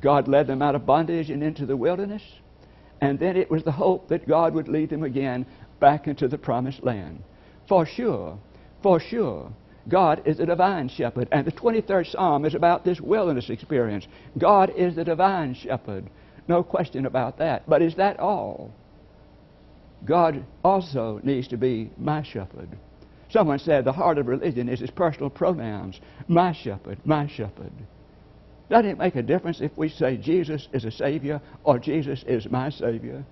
God 0.00 0.28
led 0.28 0.46
them 0.46 0.62
out 0.62 0.74
of 0.74 0.86
bondage 0.86 1.30
and 1.30 1.42
into 1.42 1.66
the 1.66 1.76
wilderness, 1.76 2.22
and 3.00 3.18
then 3.18 3.36
it 3.36 3.50
was 3.50 3.64
the 3.64 3.72
hope 3.72 4.08
that 4.08 4.28
God 4.28 4.54
would 4.54 4.68
lead 4.68 4.90
them 4.90 5.02
again 5.02 5.44
back 5.80 6.06
into 6.06 6.28
the 6.28 6.38
promised 6.38 6.82
land. 6.82 7.22
For 7.68 7.84
sure, 7.84 8.38
for 8.82 9.00
sure, 9.00 9.50
God 9.88 10.22
is 10.24 10.38
the 10.38 10.46
divine 10.46 10.88
shepherd. 10.88 11.28
And 11.32 11.46
the 11.46 11.52
23rd 11.52 12.10
Psalm 12.12 12.44
is 12.44 12.54
about 12.54 12.84
this 12.84 13.00
wilderness 13.00 13.50
experience. 13.50 14.06
God 14.38 14.72
is 14.76 14.96
the 14.96 15.04
divine 15.04 15.54
shepherd. 15.54 16.08
No 16.48 16.62
question 16.62 17.06
about 17.06 17.38
that. 17.38 17.68
But 17.68 17.82
is 17.82 17.96
that 17.96 18.18
all? 18.18 18.72
God 20.04 20.44
also 20.62 21.20
needs 21.22 21.48
to 21.48 21.56
be 21.56 21.90
my 21.96 22.22
shepherd. 22.22 22.68
Someone 23.30 23.58
said 23.58 23.84
the 23.84 23.92
heart 23.92 24.18
of 24.18 24.28
religion 24.28 24.68
is 24.68 24.80
his 24.80 24.90
personal 24.90 25.30
pronouns 25.30 26.00
my 26.28 26.52
shepherd, 26.52 26.98
my 27.04 27.26
shepherd. 27.26 27.72
Doesn't 28.68 28.90
it 28.90 28.98
make 28.98 29.16
a 29.16 29.22
difference 29.22 29.60
if 29.60 29.76
we 29.76 29.88
say 29.88 30.16
Jesus 30.16 30.68
is 30.72 30.84
a 30.84 30.90
Savior 30.90 31.40
or 31.64 31.78
Jesus 31.78 32.24
is 32.26 32.50
my 32.50 32.70
Savior? 32.70 33.24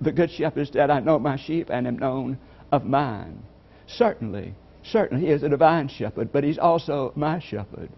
The 0.00 0.12
Good 0.12 0.30
Shepherd 0.30 0.68
said, 0.68 0.90
I 0.90 1.00
know 1.00 1.18
my 1.18 1.36
sheep 1.36 1.70
and 1.70 1.86
am 1.86 1.98
known 1.98 2.38
of 2.72 2.84
mine. 2.84 3.42
Certainly, 3.86 4.54
certainly 4.82 5.26
he 5.26 5.32
is 5.32 5.42
a 5.42 5.48
divine 5.48 5.88
shepherd, 5.88 6.30
but 6.32 6.44
he's 6.44 6.58
also 6.58 7.12
my 7.16 7.38
shepherd. 7.38 7.90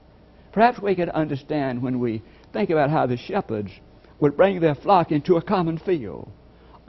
Perhaps 0.53 0.81
we 0.81 0.95
could 0.95 1.11
understand 1.11 1.83
when 1.83 2.01
we 2.01 2.23
think 2.53 2.71
about 2.71 2.91
how 2.91 3.07
the 3.07 3.17
shepherds 3.17 3.71
would 4.19 4.37
bring 4.37 4.61
their 4.61 4.75
flock 4.75 5.13
into 5.13 5.37
a 5.37 5.43
common 5.43 5.79
field. 5.79 6.31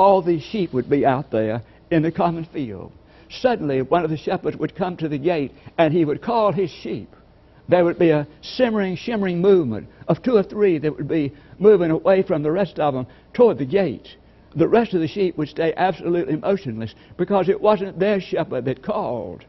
All 0.01 0.21
these 0.21 0.43
sheep 0.43 0.73
would 0.73 0.89
be 0.89 1.05
out 1.05 1.31
there 1.31 1.61
in 1.91 2.01
the 2.01 2.11
common 2.11 2.45
field. 2.45 2.91
Suddenly, 3.29 3.81
one 3.83 4.03
of 4.03 4.09
the 4.09 4.17
shepherds 4.17 4.57
would 4.57 4.75
come 4.75 4.97
to 4.97 5.07
the 5.07 5.17
gate 5.17 5.51
and 5.77 5.93
he 5.93 6.05
would 6.05 6.21
call 6.21 6.51
his 6.51 6.71
sheep 6.71 7.09
there 7.71 7.85
would 7.85 7.97
be 7.97 8.09
a 8.09 8.27
simmering, 8.41 8.97
shimmering 8.97 9.39
movement 9.39 9.87
of 10.09 10.21
two 10.21 10.35
or 10.35 10.43
three 10.43 10.77
that 10.77 10.95
would 10.95 11.07
be 11.07 11.31
moving 11.57 11.89
away 11.89 12.21
from 12.21 12.43
the 12.43 12.51
rest 12.51 12.79
of 12.79 12.93
them 12.93 13.07
toward 13.33 13.57
the 13.57 13.65
gate. 13.65 14.09
The 14.55 14.67
rest 14.67 14.93
of 14.93 14.99
the 14.99 15.07
sheep 15.07 15.37
would 15.37 15.47
stay 15.47 15.73
absolutely 15.77 16.35
motionless 16.35 16.93
because 17.17 17.47
it 17.47 17.61
wasn't 17.61 17.97
their 17.97 18.19
shepherd 18.19 18.65
that 18.65 18.83
called. 18.83 19.45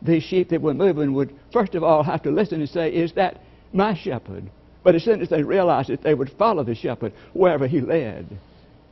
These 0.00 0.22
sheep 0.22 0.48
that 0.48 0.62
were 0.62 0.72
moving 0.72 1.12
would 1.12 1.34
first 1.52 1.74
of 1.74 1.84
all 1.84 2.02
have 2.02 2.22
to 2.22 2.30
listen 2.30 2.60
and 2.60 2.68
say, 2.68 2.90
Is 2.90 3.12
that 3.12 3.42
my 3.74 3.94
shepherd? 3.94 4.50
But 4.82 4.94
as 4.94 5.04
soon 5.04 5.20
as 5.20 5.28
they 5.28 5.42
realized 5.42 5.90
it, 5.90 6.02
they 6.02 6.14
would 6.14 6.30
follow 6.38 6.64
the 6.64 6.74
shepherd 6.74 7.12
wherever 7.34 7.66
he 7.66 7.82
led. 7.82 8.38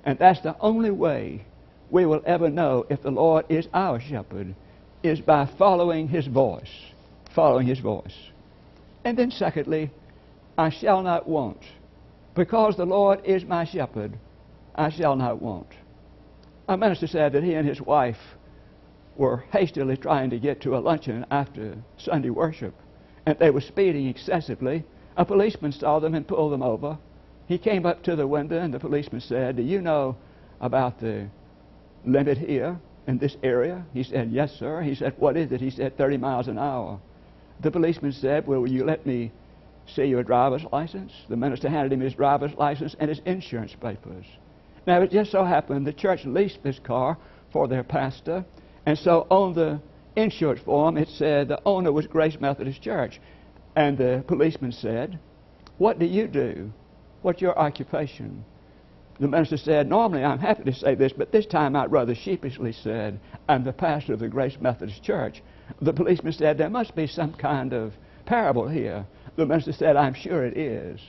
And 0.05 0.19
that's 0.19 0.41
the 0.41 0.57
only 0.61 0.91
way 0.91 1.45
we 1.91 2.07
will 2.07 2.23
ever 2.27 2.51
know 2.51 2.87
if 2.89 3.03
the 3.03 3.11
Lord 3.11 3.47
is 3.49 3.69
our 3.73 4.01
shepherd, 4.01 4.55
is 5.03 5.21
by 5.21 5.47
following 5.47 6.09
his 6.09 6.27
voice. 6.27 6.71
Following 7.35 7.67
his 7.67 7.79
voice. 7.79 8.17
And 9.05 9.17
then, 9.17 9.31
secondly, 9.31 9.91
I 10.57 10.71
shall 10.71 11.03
not 11.03 11.29
want. 11.29 11.63
Because 12.35 12.77
the 12.77 12.87
Lord 12.87 13.21
is 13.25 13.45
my 13.45 13.65
shepherd, 13.65 14.19
I 14.75 14.91
shall 14.91 15.17
not 15.17 15.41
want. 15.41 15.69
A 16.69 16.77
minister 16.77 17.07
said 17.07 17.33
that 17.33 17.43
he 17.43 17.55
and 17.55 17.67
his 17.67 17.81
wife 17.81 18.37
were 19.17 19.45
hastily 19.53 19.97
trying 19.97 20.31
to 20.31 20.39
get 20.39 20.61
to 20.63 20.77
a 20.77 20.79
luncheon 20.79 21.27
after 21.31 21.77
Sunday 21.97 22.31
worship, 22.31 22.75
and 23.27 23.39
they 23.39 23.51
were 23.51 23.61
speeding 23.61 24.07
excessively. 24.07 24.85
A 25.17 25.25
policeman 25.25 25.73
saw 25.73 25.99
them 25.99 26.15
and 26.15 26.27
pulled 26.27 26.53
them 26.53 26.63
over. 26.63 26.99
He 27.49 27.59
came 27.59 27.87
up 27.87 28.03
to 28.05 28.15
the 28.15 28.27
window, 28.27 28.61
and 28.61 28.73
the 28.73 28.79
policeman 28.79 29.23
said, 29.23 29.57
Do 29.57 29.63
you 29.63 29.81
know 29.81 30.17
about 30.61 31.01
the 31.01 31.29
limit 32.05 32.39
here 32.39 32.79
in 33.07 33.19
this 33.19 33.37
area? 33.43 33.85
He 33.95 34.03
said, 34.03 34.31
Yes, 34.31 34.53
sir. 34.53 34.83
He 34.83 34.95
said, 34.95 35.15
What 35.17 35.37
is 35.37 35.51
it? 35.51 35.61
He 35.61 35.71
said, 35.71 35.97
30 35.97 36.19
miles 36.19 36.47
an 36.47 36.59
hour. 36.59 37.01
The 37.61 37.71
policeman 37.71 38.13
said, 38.13 38.47
will 38.47 38.69
you 38.69 38.85
let 38.85 39.05
me 39.05 39.33
see 39.87 40.05
your 40.05 40.23
driver's 40.23 40.65
license? 40.71 41.13
The 41.29 41.37
minister 41.37 41.69
handed 41.69 41.93
him 41.93 42.01
his 42.01 42.15
driver's 42.15 42.55
license 42.55 42.95
and 43.01 43.09
his 43.09 43.21
insurance 43.25 43.75
papers. 43.75 44.27
Now, 44.87 45.03
it 45.03 45.11
just 45.11 45.33
so 45.33 45.45
happened 45.45 45.87
the 45.87 45.93
church 45.93 46.25
leased 46.25 46.63
this 46.63 46.79
car 46.79 47.19
for 47.53 47.67
their 47.67 47.83
pastor, 47.83 48.45
and 48.87 48.97
so 48.97 49.27
on 49.31 49.55
the 49.55 49.81
insurance 50.17 50.61
form 50.61 50.97
it 50.97 51.09
said 51.09 51.49
the 51.49 51.61
owner 51.65 51.93
was 51.93 52.07
Grace 52.07 52.39
Methodist 52.41 52.81
Church. 52.81 53.21
And 53.75 53.99
the 53.99 54.25
policeman 54.27 54.73
said, 54.73 55.19
What 55.79 55.99
do 55.99 56.07
you 56.07 56.29
do? 56.29 56.73
What's 57.23 57.43
your 57.43 57.59
occupation? 57.59 58.45
The 59.19 59.27
minister 59.27 59.57
said, 59.57 59.89
Normally 59.89 60.23
I'm 60.23 60.39
happy 60.39 60.63
to 60.65 60.73
say 60.73 60.95
this, 60.95 61.13
but 61.13 61.33
this 61.33 61.47
time 61.47 61.75
I'd 61.75 61.91
rather 61.91 62.15
sheepishly 62.15 62.73
said, 62.73 63.19
I'm 63.49 63.65
the 63.65 63.73
pastor 63.73 64.13
of 64.13 64.21
the 64.21 64.29
Grace 64.29 64.57
Methodist 64.61 65.03
Church. 65.03 65.43
The 65.83 65.93
policeman 65.93 66.33
said, 66.33 66.59
There 66.59 66.71
must 66.71 66.95
be 66.95 67.09
some 67.09 67.33
kind 67.33 67.73
of 67.73 67.95
parable 68.25 68.69
here. 68.69 69.05
The 69.35 69.47
minister 69.47 69.73
said, 69.73 69.97
I'm 69.97 70.15
sure 70.15 70.45
it 70.45 70.57
is. 70.57 71.01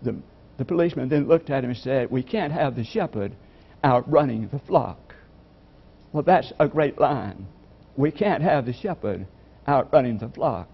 The, 0.00 0.16
the 0.56 0.64
policeman 0.64 1.10
then 1.10 1.28
looked 1.28 1.50
at 1.50 1.64
him 1.64 1.70
and 1.70 1.78
said, 1.78 2.10
We 2.10 2.22
can't 2.22 2.52
have 2.52 2.74
the 2.74 2.84
shepherd 2.84 3.36
outrunning 3.84 4.48
the 4.48 4.60
flock. 4.60 5.14
Well, 6.12 6.22
that's 6.22 6.54
a 6.58 6.66
great 6.66 6.98
line. 6.98 7.46
We 7.94 8.10
can't 8.10 8.42
have 8.42 8.64
the 8.64 8.72
shepherd 8.72 9.26
outrunning 9.66 10.18
the 10.18 10.30
flock. 10.30 10.70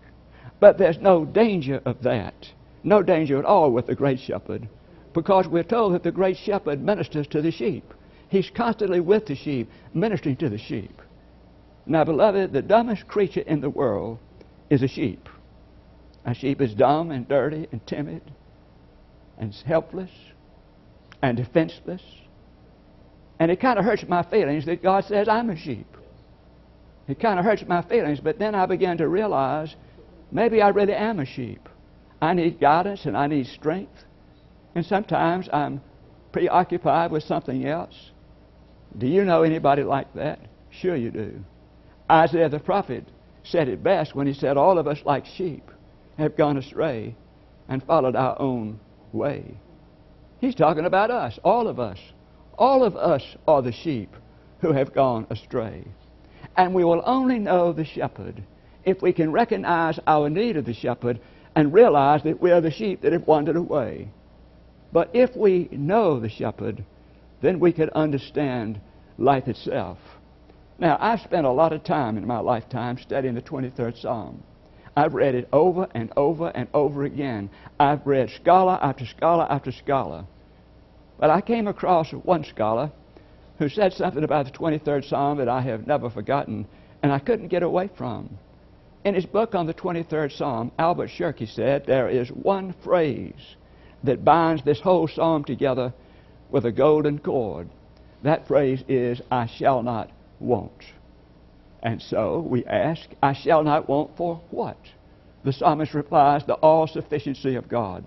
But 0.60 0.78
there's 0.78 0.98
no 0.98 1.24
danger 1.24 1.82
of 1.84 2.02
that. 2.02 2.52
No 2.84 3.02
danger 3.02 3.38
at 3.40 3.44
all 3.44 3.72
with 3.72 3.88
the 3.88 3.96
great 3.96 4.20
shepherd 4.20 4.68
because 5.14 5.48
we're 5.48 5.62
told 5.62 5.94
that 5.94 6.02
the 6.02 6.12
great 6.12 6.36
shepherd 6.36 6.82
ministers 6.82 7.26
to 7.28 7.40
the 7.40 7.50
sheep. 7.50 7.94
He's 8.28 8.50
constantly 8.50 9.00
with 9.00 9.26
the 9.26 9.36
sheep, 9.36 9.70
ministering 9.94 10.36
to 10.36 10.48
the 10.48 10.58
sheep. 10.58 11.00
Now, 11.86 12.04
beloved, 12.04 12.52
the 12.52 12.62
dumbest 12.62 13.06
creature 13.06 13.42
in 13.42 13.60
the 13.60 13.70
world 13.70 14.18
is 14.70 14.82
a 14.82 14.88
sheep. 14.88 15.28
A 16.24 16.34
sheep 16.34 16.60
is 16.60 16.74
dumb 16.74 17.10
and 17.10 17.28
dirty 17.28 17.68
and 17.70 17.86
timid 17.86 18.22
and 19.38 19.54
helpless 19.66 20.10
and 21.22 21.36
defenseless. 21.36 22.02
And 23.38 23.50
it 23.50 23.60
kind 23.60 23.78
of 23.78 23.84
hurts 23.84 24.04
my 24.08 24.22
feelings 24.22 24.66
that 24.66 24.82
God 24.82 25.04
says 25.04 25.28
I'm 25.28 25.50
a 25.50 25.56
sheep. 25.56 25.86
It 27.06 27.20
kind 27.20 27.38
of 27.38 27.44
hurts 27.44 27.64
my 27.66 27.82
feelings, 27.82 28.20
but 28.20 28.38
then 28.38 28.54
I 28.54 28.66
began 28.66 28.96
to 28.98 29.08
realize 29.08 29.74
maybe 30.32 30.62
I 30.62 30.68
really 30.68 30.94
am 30.94 31.20
a 31.20 31.26
sheep. 31.26 31.68
I 32.22 32.32
need 32.32 32.58
guidance 32.58 33.04
and 33.04 33.16
I 33.16 33.26
need 33.26 33.46
strength. 33.46 34.04
And 34.74 34.84
sometimes 34.84 35.48
I'm 35.52 35.80
preoccupied 36.32 37.10
with 37.10 37.22
something 37.22 37.66
else. 37.66 38.10
Do 38.96 39.06
you 39.06 39.24
know 39.24 39.42
anybody 39.42 39.82
like 39.82 40.12
that? 40.14 40.40
Sure 40.70 40.96
you 40.96 41.10
do. 41.10 41.44
Isaiah 42.10 42.48
the 42.48 42.58
prophet 42.58 43.04
said 43.44 43.68
it 43.68 43.82
best 43.82 44.14
when 44.14 44.26
he 44.26 44.34
said, 44.34 44.56
All 44.56 44.78
of 44.78 44.86
us, 44.86 44.98
like 45.04 45.26
sheep, 45.26 45.70
have 46.18 46.36
gone 46.36 46.56
astray 46.56 47.14
and 47.68 47.82
followed 47.82 48.16
our 48.16 48.40
own 48.40 48.78
way. 49.12 49.56
He's 50.40 50.54
talking 50.54 50.84
about 50.84 51.10
us, 51.10 51.38
all 51.44 51.68
of 51.68 51.78
us. 51.78 51.98
All 52.58 52.84
of 52.84 52.96
us 52.96 53.22
are 53.48 53.62
the 53.62 53.72
sheep 53.72 54.14
who 54.60 54.72
have 54.72 54.94
gone 54.94 55.26
astray. 55.30 55.84
And 56.56 56.74
we 56.74 56.84
will 56.84 57.02
only 57.04 57.38
know 57.38 57.72
the 57.72 57.84
shepherd 57.84 58.42
if 58.84 59.02
we 59.02 59.12
can 59.12 59.32
recognize 59.32 59.98
our 60.06 60.28
need 60.28 60.56
of 60.56 60.66
the 60.66 60.74
shepherd 60.74 61.20
and 61.56 61.72
realize 61.72 62.22
that 62.24 62.40
we 62.40 62.50
are 62.50 62.60
the 62.60 62.70
sheep 62.70 63.00
that 63.02 63.12
have 63.12 63.26
wandered 63.26 63.56
away. 63.56 64.08
But 64.94 65.10
if 65.12 65.34
we 65.34 65.68
know 65.72 66.20
the 66.20 66.28
shepherd, 66.28 66.84
then 67.40 67.58
we 67.58 67.72
can 67.72 67.90
understand 67.90 68.80
life 69.18 69.48
itself. 69.48 69.98
Now, 70.78 70.96
I've 71.00 71.20
spent 71.20 71.46
a 71.46 71.50
lot 71.50 71.72
of 71.72 71.82
time 71.82 72.16
in 72.16 72.24
my 72.28 72.38
lifetime 72.38 72.98
studying 72.98 73.34
the 73.34 73.42
23rd 73.42 74.00
Psalm. 74.00 74.44
I've 74.96 75.14
read 75.14 75.34
it 75.34 75.48
over 75.52 75.88
and 75.96 76.12
over 76.16 76.52
and 76.54 76.68
over 76.72 77.02
again. 77.02 77.50
I've 77.80 78.06
read 78.06 78.30
scholar 78.30 78.78
after 78.80 79.04
scholar 79.04 79.48
after 79.50 79.72
scholar. 79.72 80.26
But 81.18 81.30
I 81.30 81.40
came 81.40 81.66
across 81.66 82.12
one 82.12 82.44
scholar 82.44 82.92
who 83.58 83.68
said 83.68 83.94
something 83.94 84.22
about 84.22 84.46
the 84.46 84.52
23rd 84.52 85.08
Psalm 85.08 85.38
that 85.38 85.48
I 85.48 85.62
have 85.62 85.88
never 85.88 86.08
forgotten 86.08 86.68
and 87.02 87.10
I 87.10 87.18
couldn't 87.18 87.48
get 87.48 87.64
away 87.64 87.90
from. 87.98 88.38
In 89.04 89.16
his 89.16 89.26
book 89.26 89.56
on 89.56 89.66
the 89.66 89.74
23rd 89.74 90.38
Psalm, 90.38 90.70
Albert 90.78 91.10
Shirky 91.18 91.52
said 91.52 91.84
there 91.84 92.08
is 92.08 92.28
one 92.28 92.72
phrase 92.84 93.56
that 94.04 94.24
binds 94.24 94.62
this 94.62 94.80
whole 94.80 95.08
psalm 95.08 95.44
together 95.44 95.92
with 96.50 96.64
a 96.64 96.72
golden 96.72 97.18
cord. 97.18 97.68
That 98.22 98.46
phrase 98.46 98.84
is, 98.88 99.20
I 99.30 99.46
shall 99.46 99.82
not 99.82 100.10
want. 100.38 100.84
And 101.82 102.00
so 102.00 102.40
we 102.40 102.64
ask, 102.64 103.08
I 103.22 103.32
shall 103.34 103.64
not 103.64 103.88
want 103.88 104.16
for 104.16 104.40
what? 104.50 104.78
The 105.44 105.52
psalmist 105.52 105.92
replies, 105.92 106.44
the 106.46 106.54
all 106.54 106.86
sufficiency 106.86 107.56
of 107.56 107.68
God. 107.68 108.06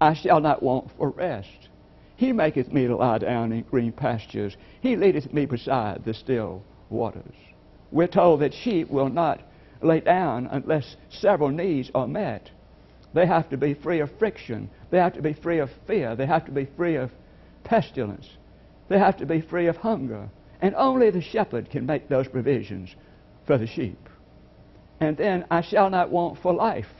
I 0.00 0.14
shall 0.14 0.40
not 0.40 0.62
want 0.62 0.90
for 0.96 1.10
rest. 1.10 1.68
He 2.16 2.32
maketh 2.32 2.72
me 2.72 2.86
to 2.86 2.96
lie 2.96 3.18
down 3.18 3.52
in 3.52 3.62
green 3.62 3.92
pastures. 3.92 4.56
He 4.80 4.96
leadeth 4.96 5.32
me 5.32 5.46
beside 5.46 6.04
the 6.04 6.12
still 6.12 6.62
waters. 6.90 7.34
We're 7.90 8.08
told 8.08 8.40
that 8.40 8.52
sheep 8.52 8.90
will 8.90 9.08
not 9.08 9.40
lay 9.80 10.00
down 10.00 10.48
unless 10.50 10.96
several 11.08 11.50
needs 11.50 11.90
are 11.94 12.06
met. 12.06 12.50
They 13.14 13.26
have 13.26 13.48
to 13.50 13.56
be 13.56 13.74
free 13.74 14.00
of 14.00 14.10
friction. 14.18 14.68
They 14.90 14.98
have 14.98 15.14
to 15.14 15.22
be 15.22 15.32
free 15.32 15.60
of 15.60 15.70
fear. 15.86 16.16
They 16.16 16.26
have 16.26 16.44
to 16.46 16.50
be 16.50 16.66
free 16.76 16.96
of 16.96 17.12
pestilence. 17.62 18.28
They 18.88 18.98
have 18.98 19.16
to 19.18 19.26
be 19.26 19.40
free 19.40 19.68
of 19.68 19.76
hunger. 19.76 20.28
And 20.60 20.74
only 20.74 21.10
the 21.10 21.20
shepherd 21.20 21.70
can 21.70 21.86
make 21.86 22.08
those 22.08 22.26
provisions 22.26 22.94
for 23.46 23.56
the 23.56 23.68
sheep. 23.68 24.08
And 24.98 25.16
then 25.16 25.44
I 25.48 25.62
shall 25.62 25.90
not 25.90 26.10
want 26.10 26.40
for 26.40 26.52
life. 26.52 26.92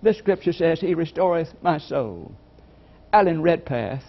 This 0.00 0.18
scripture 0.18 0.52
says, 0.52 0.80
He 0.80 0.94
restoreth 0.94 1.52
my 1.60 1.78
soul. 1.78 2.32
Alan 3.12 3.42
Redpath, 3.42 4.04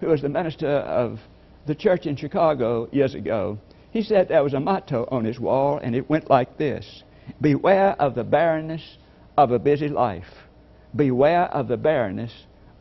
who 0.00 0.08
was 0.08 0.22
the 0.22 0.28
minister 0.28 0.68
of 0.68 1.20
the 1.66 1.74
church 1.76 2.06
in 2.06 2.16
Chicago 2.16 2.88
years 2.90 3.14
ago, 3.14 3.58
he 3.92 4.02
said 4.02 4.28
there 4.28 4.42
was 4.42 4.54
a 4.54 4.60
motto 4.60 5.06
on 5.10 5.24
his 5.24 5.38
wall, 5.38 5.78
and 5.78 5.94
it 5.94 6.10
went 6.10 6.28
like 6.28 6.58
this 6.58 7.04
Beware 7.40 7.94
of 8.00 8.14
the 8.14 8.24
barrenness 8.24 8.96
of 9.36 9.52
a 9.52 9.58
busy 9.58 9.88
life 9.88 10.48
beware 10.94 11.44
of 11.44 11.68
the 11.68 11.76
barrenness 11.76 12.32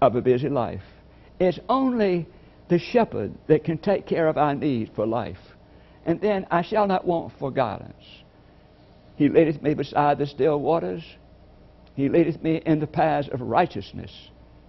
of 0.02 0.16
a 0.16 0.22
busy 0.22 0.50
life. 0.50 0.84
It's 1.40 1.60
only 1.70 2.28
the 2.70 2.80
shepherd 2.80 3.34
that 3.48 3.64
can 3.64 3.78
take 3.78 4.06
care 4.06 4.28
of 4.28 4.38
our 4.38 4.56
need 4.56 4.92
for 4.96 5.06
life. 5.06 5.38
And 6.06 6.20
then 6.22 6.48
I 6.50 6.62
shall 6.62 6.88
not 6.88 7.06
want 7.06 7.34
for 7.38 7.52
guidance. 7.52 8.04
He 9.16 9.30
leadeth 9.30 9.62
me 9.62 9.74
beside 9.74 10.18
the 10.18 10.26
still 10.26 10.60
waters. 10.60 11.04
He 11.96 12.10
leadeth 12.10 12.42
me 12.42 12.62
in 12.66 12.80
the 12.80 12.88
paths 12.88 13.30
of 13.30 13.42
righteousness 13.42 14.12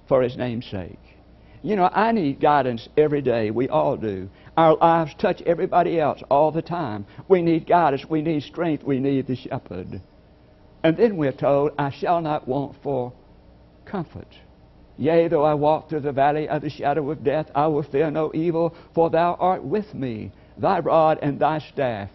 for 0.09 0.23
his 0.23 0.37
name's 0.37 0.67
sake. 0.67 0.99
You 1.63 1.77
know, 1.77 1.89
I 1.93 2.11
need 2.11 2.41
guidance 2.41 2.89
every 2.97 3.23
day. 3.23 3.51
We 3.53 3.69
all 3.69 3.97
do. 3.97 4.29
Our 4.57 4.77
lives 4.77 5.15
touch 5.19 5.41
everybody 5.43 6.01
else 6.01 6.23
all 6.29 6.51
the 6.51 6.61
time. 6.61 7.07
We 7.29 7.41
need 7.41 7.69
guidance. 7.69 8.05
We 8.11 8.21
need 8.21 8.43
strength. 8.43 8.83
We 8.83 8.99
need 8.99 9.29
the 9.29 9.37
shepherd. 9.37 10.01
And 10.83 10.97
then 10.97 11.17
we're 11.17 11.33
told, 11.33 11.71
I 11.79 11.91
shall 11.91 12.21
not 12.21 12.49
want 12.49 12.75
for 12.83 13.13
comfort. 13.85 14.29
Yea, 14.99 15.29
though 15.29 15.45
I 15.45 15.55
walk 15.55 15.88
through 15.88 16.01
the 16.01 16.12
valley 16.12 16.49
of 16.49 16.62
the 16.62 16.71
shadow 16.71 17.11
of 17.11 17.25
death, 17.25 17.51
I 17.55 17.66
will 17.66 17.83
fear 17.83 18.11
no 18.11 18.31
evil, 18.35 18.75
for 18.95 19.11
thou 19.11 19.37
art 19.40 19.64
with 19.64 19.95
me. 19.95 20.33
Thy 20.59 20.81
rod 20.81 21.18
and 21.23 21.38
thy 21.38 21.59
staff, 21.59 22.11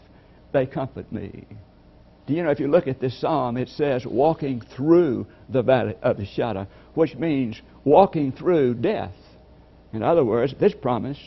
they 0.54 0.66
comfort 0.66 1.12
me. 1.12 1.46
Do 2.28 2.34
you 2.34 2.44
know, 2.44 2.52
if 2.52 2.60
you 2.60 2.68
look 2.68 2.88
at 2.88 3.00
this 3.00 3.20
psalm, 3.20 3.58
it 3.58 3.70
says 3.70 4.06
walking 4.06 4.62
through 4.76 5.26
the 5.50 5.64
valley 5.64 5.96
of 6.02 6.18
the 6.18 6.26
shadow, 6.26 6.68
which 6.94 7.16
means 7.16 7.62
walking 7.86 8.32
through 8.32 8.76
death. 8.76 9.16
In 9.94 10.04
other 10.04 10.26
words, 10.26 10.54
this 10.60 10.74
promise 10.74 11.20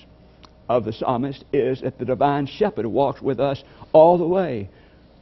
of 0.68 0.84
the 0.84 0.92
psalmist 0.92 1.44
is 1.52 1.80
that 1.80 1.98
the 1.98 2.04
divine 2.04 2.46
shepherd 2.46 2.86
walks 2.86 3.22
with 3.22 3.40
us 3.40 3.64
all 3.92 4.18
the 4.18 4.26
way, 4.26 4.68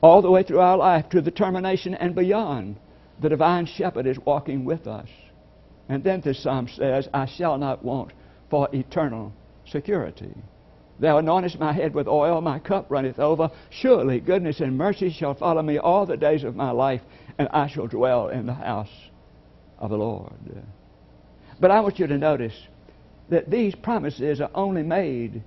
all 0.03 0.21
the 0.21 0.31
way 0.31 0.43
through 0.43 0.61
our 0.61 0.77
life 0.77 1.09
to 1.11 1.23
the 1.23 1.31
termination 1.31 1.95
and 1.95 2.15
beyond. 2.15 2.77
The 3.21 3.29
divine 3.29 3.67
shepherd 3.67 4.07
is 4.07 4.19
walking 4.19 4.65
with 4.65 4.87
us. 4.87 5.09
And 5.89 6.05
then 6.05 6.21
this 6.21 6.43
psalm 6.43 6.69
says, 6.69 7.09
I 7.13 7.27
shall 7.27 7.59
not 7.59 7.85
want 7.85 8.13
for 8.51 8.69
eternal 8.73 9.33
security. 9.67 10.35
Thou 11.01 11.21
anointest 11.21 11.59
my 11.59 11.73
head 11.73 11.95
with 11.95 12.09
oil, 12.09 12.41
my 12.41 12.59
cup 12.59 12.91
runneth 12.91 13.19
over. 13.19 13.51
Surely 13.71 14.21
goodness 14.21 14.61
and 14.61 14.77
mercy 14.77 15.11
shall 15.11 15.35
follow 15.35 15.63
me 15.63 15.79
all 15.79 16.07
the 16.07 16.17
days 16.17 16.45
of 16.45 16.57
my 16.57 16.71
life, 16.71 17.03
and 17.39 17.49
I 17.53 17.69
shall 17.69 17.87
dwell 17.87 18.29
in 18.29 18.47
the 18.47 18.55
house 18.55 18.91
of 19.79 19.91
the 19.91 19.97
Lord. 19.97 20.33
But 21.61 21.71
I 21.71 21.81
want 21.81 21.99
you 21.99 22.07
to 22.07 22.19
notice 22.19 22.55
that 23.29 23.51
these 23.51 23.75
promises 23.75 24.41
are 24.41 24.51
only 24.55 24.83
made 24.83 25.43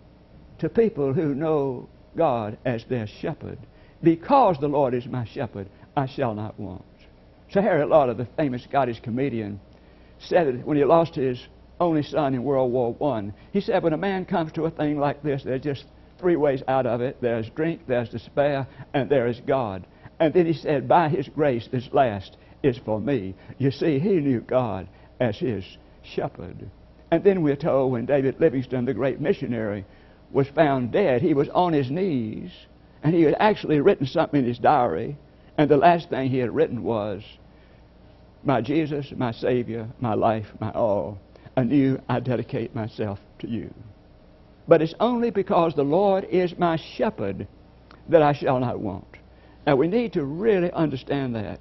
to 0.59 0.69
people 0.69 1.13
who 1.13 1.35
know 1.35 1.89
God 2.15 2.57
as 2.65 2.85
their 2.85 3.07
shepherd. 3.07 3.57
Because 4.03 4.57
the 4.59 4.67
Lord 4.67 4.93
is 4.93 5.05
my 5.05 5.25
shepherd, 5.25 5.67
I 5.95 6.05
shall 6.05 6.33
not 6.33 6.59
want. 6.59 6.85
Sir 7.51 7.61
Harry 7.61 7.85
Lauder, 7.85 8.13
the 8.13 8.27
famous 8.37 8.63
Scottish 8.63 9.01
comedian, 9.01 9.59
said 10.19 10.47
it 10.47 10.65
when 10.65 10.77
he 10.77 10.85
lost 10.85 11.15
his 11.15 11.47
only 11.81 12.01
son 12.01 12.33
in 12.33 12.43
World 12.43 12.71
War 12.71 12.95
I. 13.13 13.33
He 13.51 13.59
said, 13.59 13.83
when 13.83 13.91
a 13.91 13.97
man 13.97 14.23
comes 14.23 14.53
to 14.53 14.65
a 14.65 14.71
thing 14.71 14.97
like 14.97 15.21
this, 15.21 15.43
there's 15.43 15.61
just 15.61 15.83
three 16.17 16.37
ways 16.37 16.63
out 16.69 16.85
of 16.85 17.01
it 17.01 17.17
there's 17.19 17.49
drink, 17.49 17.81
there's 17.87 18.07
despair, 18.07 18.67
and 18.93 19.09
there 19.09 19.27
is 19.27 19.41
God. 19.41 19.85
And 20.19 20.33
then 20.33 20.45
he 20.45 20.53
said, 20.53 20.87
by 20.87 21.09
his 21.09 21.27
grace, 21.27 21.67
this 21.69 21.89
last 21.91 22.37
is 22.63 22.77
for 22.77 23.01
me. 23.01 23.35
You 23.57 23.71
see, 23.71 23.99
he 23.99 24.21
knew 24.21 24.39
God 24.39 24.87
as 25.19 25.37
his 25.37 25.65
shepherd. 26.03 26.69
And 27.09 27.21
then 27.21 27.41
we're 27.41 27.57
told 27.57 27.91
when 27.91 28.05
David 28.05 28.39
Livingstone, 28.39 28.85
the 28.85 28.93
great 28.93 29.19
missionary, 29.19 29.83
was 30.31 30.47
found 30.47 30.93
dead, 30.93 31.21
he 31.21 31.33
was 31.33 31.49
on 31.49 31.73
his 31.73 31.91
knees, 31.91 32.51
and 33.03 33.13
he 33.13 33.23
had 33.23 33.35
actually 33.39 33.81
written 33.81 34.05
something 34.07 34.39
in 34.39 34.47
his 34.47 34.59
diary, 34.59 35.17
and 35.57 35.69
the 35.69 35.75
last 35.75 36.09
thing 36.09 36.29
he 36.29 36.37
had 36.37 36.55
written 36.55 36.83
was, 36.83 37.21
My 38.43 38.61
Jesus, 38.61 39.13
my 39.15 39.31
Savior, 39.31 39.87
my 39.99 40.13
life, 40.13 40.47
my 40.59 40.71
all, 40.71 41.19
anew 41.55 41.99
I 42.09 42.19
dedicate 42.19 42.73
myself 42.73 43.19
to 43.39 43.47
you. 43.47 43.73
But 44.67 44.81
it's 44.81 44.95
only 44.99 45.31
because 45.31 45.75
the 45.75 45.83
Lord 45.83 46.25
is 46.25 46.57
my 46.57 46.77
shepherd 46.95 47.47
that 48.09 48.21
I 48.21 48.33
shall 48.33 48.59
not 48.59 48.79
want. 48.79 49.05
Now 49.65 49.75
we 49.75 49.87
need 49.87 50.13
to 50.13 50.23
really 50.23 50.71
understand 50.71 51.35
that. 51.35 51.59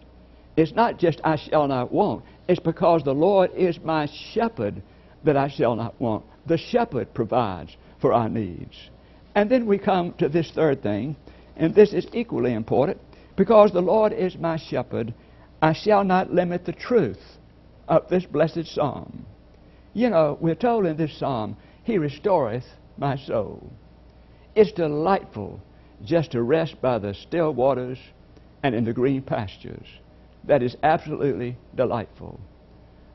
It's 0.56 0.72
not 0.72 0.98
just 0.98 1.20
I 1.24 1.36
shall 1.36 1.68
not 1.68 1.92
want, 1.92 2.24
it's 2.48 2.60
because 2.60 3.02
the 3.02 3.14
Lord 3.14 3.50
is 3.54 3.80
my 3.80 4.06
shepherd 4.32 4.82
that 5.24 5.36
I 5.36 5.48
shall 5.48 5.76
not 5.76 6.00
want. 6.00 6.24
The 6.46 6.58
shepherd 6.58 7.12
provides 7.14 7.76
for 8.00 8.12
our 8.12 8.28
needs. 8.28 8.76
And 9.34 9.50
then 9.50 9.66
we 9.66 9.78
come 9.78 10.12
to 10.14 10.28
this 10.28 10.50
third 10.50 10.82
thing, 10.82 11.16
and 11.56 11.74
this 11.74 11.92
is 11.92 12.06
equally 12.12 12.54
important 12.54 13.00
because 13.36 13.72
the 13.72 13.80
Lord 13.80 14.12
is 14.12 14.36
my 14.36 14.56
shepherd, 14.56 15.14
I 15.62 15.72
shall 15.74 16.04
not 16.04 16.32
limit 16.32 16.64
the 16.64 16.72
truth 16.72 17.38
of 17.86 18.08
this 18.08 18.24
blessed 18.24 18.66
psalm. 18.66 19.26
You 19.92 20.08
know, 20.08 20.38
we're 20.40 20.54
told 20.54 20.86
in 20.86 20.96
this 20.96 21.18
psalm, 21.18 21.56
He 21.84 21.98
restoreth 21.98 22.64
my 22.96 23.16
soul. 23.16 23.70
It's 24.54 24.72
delightful 24.72 25.60
just 26.04 26.32
to 26.32 26.42
rest 26.42 26.80
by 26.80 26.98
the 26.98 27.14
still 27.14 27.52
waters 27.52 27.98
and 28.62 28.74
in 28.74 28.84
the 28.84 28.92
green 28.92 29.22
pastures. 29.22 29.86
That 30.44 30.62
is 30.62 30.76
absolutely 30.82 31.56
delightful. 31.74 32.40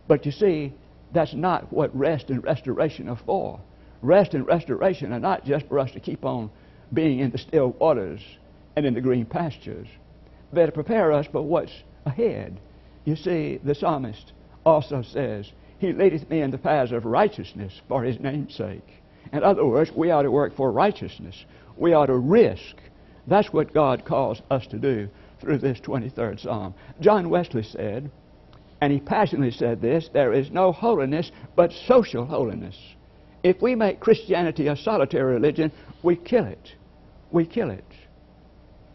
But 0.08 0.26
you 0.26 0.32
see, 0.32 0.74
that's 1.14 1.34
not 1.34 1.72
what 1.74 1.96
rest 1.96 2.30
and 2.30 2.44
restoration 2.44 3.10
are 3.10 3.20
for. 3.26 3.60
Rest 4.02 4.34
and 4.36 4.46
restoration 4.46 5.14
are 5.14 5.20
not 5.20 5.46
just 5.46 5.68
for 5.68 5.80
us 5.80 5.92
to 5.92 6.00
keep 6.00 6.26
on 6.26 6.52
being 6.94 7.20
in 7.20 7.32
the 7.32 7.38
still 7.38 7.70
waters 7.72 8.22
and 8.76 8.86
in 8.86 8.94
the 8.94 9.02
green 9.02 9.26
pastures. 9.26 9.88
They're 10.54 10.68
to 10.68 10.72
prepare 10.72 11.12
us 11.12 11.26
for 11.32 11.42
what's 11.42 11.72
ahead. 12.06 12.60
You 13.04 13.16
see, 13.16 13.60
the 13.64 13.76
psalmist 13.76 14.34
also 14.66 15.02
says, 15.02 15.52
He 15.80 15.94
leadeth 15.94 16.30
me 16.30 16.42
in 16.42 16.52
the 16.52 16.58
paths 16.58 16.92
of 16.92 17.06
righteousness 17.06 17.82
for 17.88 18.04
His 18.04 18.20
name's 18.20 18.56
sake. 18.56 18.88
In 19.32 19.44
other 19.44 19.66
words, 19.66 19.92
we 19.96 20.12
ought 20.12 20.24
to 20.24 20.32
work 20.32 20.56
for 20.56 20.72
righteousness. 20.72 21.46
We 21.78 21.94
ought 21.94 22.08
to 22.08 22.18
risk. 22.18 22.78
That's 23.28 23.52
what 23.52 23.74
God 23.74 24.06
calls 24.06 24.42
us 24.50 24.68
to 24.68 24.78
do 24.78 25.10
through 25.42 25.58
this 25.60 25.80
23rd 25.80 26.40
Psalm. 26.42 26.74
John 27.00 27.30
Wesley 27.30 27.64
said, 27.64 28.10
and 28.82 28.92
he 28.92 29.00
passionately 29.00 29.52
said 29.52 29.82
this 29.82 30.10
there 30.14 30.34
is 30.34 30.52
no 30.52 30.72
holiness 30.72 31.32
but 31.56 31.72
social 31.88 32.26
holiness. 32.26 32.78
If 33.44 33.62
we 33.62 33.76
make 33.76 34.00
Christianity 34.00 34.68
a 34.68 34.76
solitary 34.76 35.34
religion, 35.34 35.72
we 36.04 36.16
kill 36.16 36.46
it. 36.46 36.74
We 37.32 37.46
kill 37.46 37.70
it. 37.70 37.86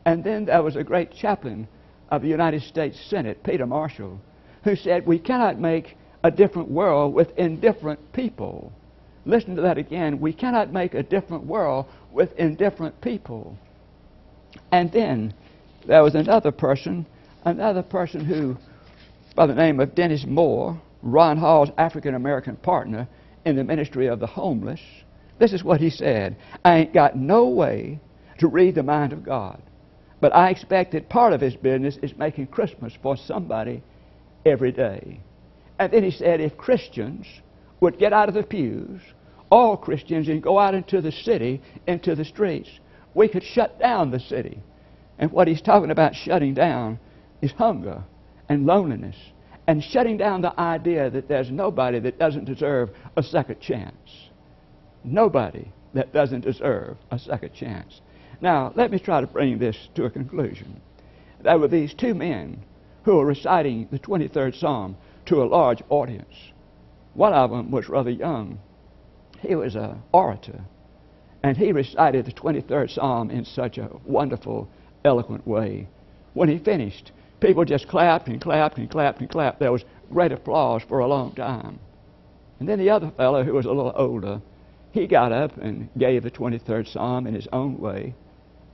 And 0.04 0.24
then 0.24 0.46
there 0.46 0.62
was 0.62 0.76
a 0.76 0.84
great 0.84 1.12
chaplain 1.12 1.68
of 2.10 2.22
the 2.22 2.28
United 2.28 2.62
States 2.62 2.98
Senate, 3.08 3.42
Peter 3.42 3.66
Marshall, 3.66 4.20
who 4.64 4.76
said, 4.76 5.06
We 5.06 5.18
cannot 5.18 5.58
make 5.58 5.96
a 6.22 6.30
different 6.30 6.70
world 6.70 7.14
with 7.14 7.36
indifferent 7.38 8.12
people. 8.12 8.72
Listen 9.24 9.56
to 9.56 9.62
that 9.62 9.78
again. 9.78 10.20
We 10.20 10.32
cannot 10.32 10.72
make 10.72 10.94
a 10.94 11.02
different 11.02 11.44
world 11.44 11.86
with 12.12 12.32
indifferent 12.38 13.00
people. 13.00 13.56
And 14.72 14.90
then 14.90 15.34
there 15.86 16.02
was 16.02 16.14
another 16.14 16.50
person, 16.50 17.06
another 17.44 17.82
person 17.82 18.24
who 18.24 18.56
by 19.34 19.46
the 19.46 19.54
name 19.54 19.80
of 19.80 19.94
Denver 19.94 20.26
Moore, 20.26 20.80
Ron 21.02 21.38
Hall's 21.38 21.70
African 21.78 22.14
American 22.14 22.56
partner 22.56 23.08
in 23.44 23.56
the 23.56 23.64
ministry 23.64 24.06
of 24.06 24.20
the 24.20 24.26
homeless. 24.26 24.80
This 25.38 25.52
is 25.52 25.64
what 25.64 25.80
he 25.80 25.90
said 25.90 26.36
I 26.64 26.76
ain't 26.76 26.92
got 26.92 27.16
no 27.16 27.48
way 27.48 28.00
to 28.38 28.48
read 28.48 28.74
the 28.74 28.82
mind 28.82 29.12
of 29.12 29.24
God, 29.24 29.62
but 30.20 30.34
I 30.34 30.50
expect 30.50 30.92
that 30.92 31.08
part 31.08 31.32
of 31.32 31.40
his 31.40 31.56
business 31.56 31.98
is 32.02 32.16
making 32.16 32.48
Christmas 32.48 32.92
for 33.02 33.16
somebody 33.16 33.82
every 34.44 34.72
day. 34.72 35.20
And 35.78 35.92
then 35.92 36.04
he 36.04 36.10
said 36.10 36.40
if 36.40 36.56
Christians 36.56 37.26
would 37.80 37.98
get 37.98 38.12
out 38.12 38.28
of 38.28 38.34
the 38.34 38.42
pews, 38.42 39.00
all 39.50 39.76
Christians, 39.76 40.28
and 40.28 40.42
go 40.42 40.58
out 40.58 40.74
into 40.74 41.00
the 41.00 41.12
city, 41.12 41.60
into 41.86 42.14
the 42.14 42.24
streets, 42.24 42.68
we 43.14 43.28
could 43.28 43.42
shut 43.42 43.78
down 43.80 44.10
the 44.10 44.20
city. 44.20 44.62
And 45.18 45.32
what 45.32 45.48
he's 45.48 45.62
talking 45.62 45.90
about 45.90 46.14
shutting 46.14 46.54
down 46.54 46.98
is 47.42 47.52
hunger 47.52 48.04
and 48.48 48.66
loneliness 48.66 49.16
and 49.66 49.82
shutting 49.82 50.16
down 50.16 50.42
the 50.42 50.58
idea 50.58 51.08
that 51.10 51.28
there's 51.28 51.50
nobody 51.50 52.00
that 52.00 52.18
doesn't 52.18 52.44
deserve 52.44 52.90
a 53.16 53.22
second 53.22 53.60
chance. 53.60 54.28
Nobody 55.04 55.70
that 55.94 56.12
doesn't 56.12 56.40
deserve 56.40 56.96
a 57.10 57.18
second 57.18 57.54
chance. 57.54 58.00
Now, 58.40 58.72
let 58.74 58.90
me 58.90 58.98
try 58.98 59.20
to 59.20 59.26
bring 59.26 59.58
this 59.58 59.76
to 59.94 60.04
a 60.04 60.10
conclusion. 60.10 60.80
There 61.42 61.58
were 61.58 61.68
these 61.68 61.94
two 61.94 62.14
men 62.14 62.62
who 63.04 63.16
were 63.16 63.26
reciting 63.26 63.88
the 63.90 63.98
23rd 63.98 64.58
Psalm 64.58 64.96
to 65.26 65.42
a 65.42 65.44
large 65.44 65.82
audience. 65.88 66.52
One 67.14 67.32
of 67.32 67.50
them 67.50 67.70
was 67.70 67.88
rather 67.88 68.10
young. 68.10 68.58
He 69.40 69.54
was 69.54 69.74
an 69.74 70.02
orator, 70.12 70.60
and 71.42 71.56
he 71.56 71.72
recited 71.72 72.26
the 72.26 72.32
23rd 72.32 72.90
Psalm 72.94 73.30
in 73.30 73.44
such 73.44 73.78
a 73.78 73.90
wonderful, 74.04 74.68
eloquent 75.04 75.46
way. 75.46 75.88
When 76.34 76.48
he 76.48 76.58
finished, 76.58 77.12
People 77.40 77.64
just 77.64 77.88
clapped 77.88 78.28
and 78.28 78.40
clapped 78.40 78.76
and 78.76 78.90
clapped 78.90 79.20
and 79.20 79.30
clapped. 79.30 79.60
There 79.60 79.72
was 79.72 79.84
great 80.12 80.32
applause 80.32 80.82
for 80.82 80.98
a 80.98 81.06
long 81.06 81.32
time. 81.32 81.78
And 82.58 82.68
then 82.68 82.78
the 82.78 82.90
other 82.90 83.10
fellow, 83.16 83.42
who 83.42 83.54
was 83.54 83.64
a 83.64 83.72
little 83.72 83.94
older, 83.96 84.42
he 84.92 85.06
got 85.06 85.32
up 85.32 85.56
and 85.56 85.88
gave 85.96 86.22
the 86.22 86.30
23rd 86.30 86.92
Psalm 86.92 87.26
in 87.26 87.34
his 87.34 87.48
own 87.52 87.78
way. 87.78 88.14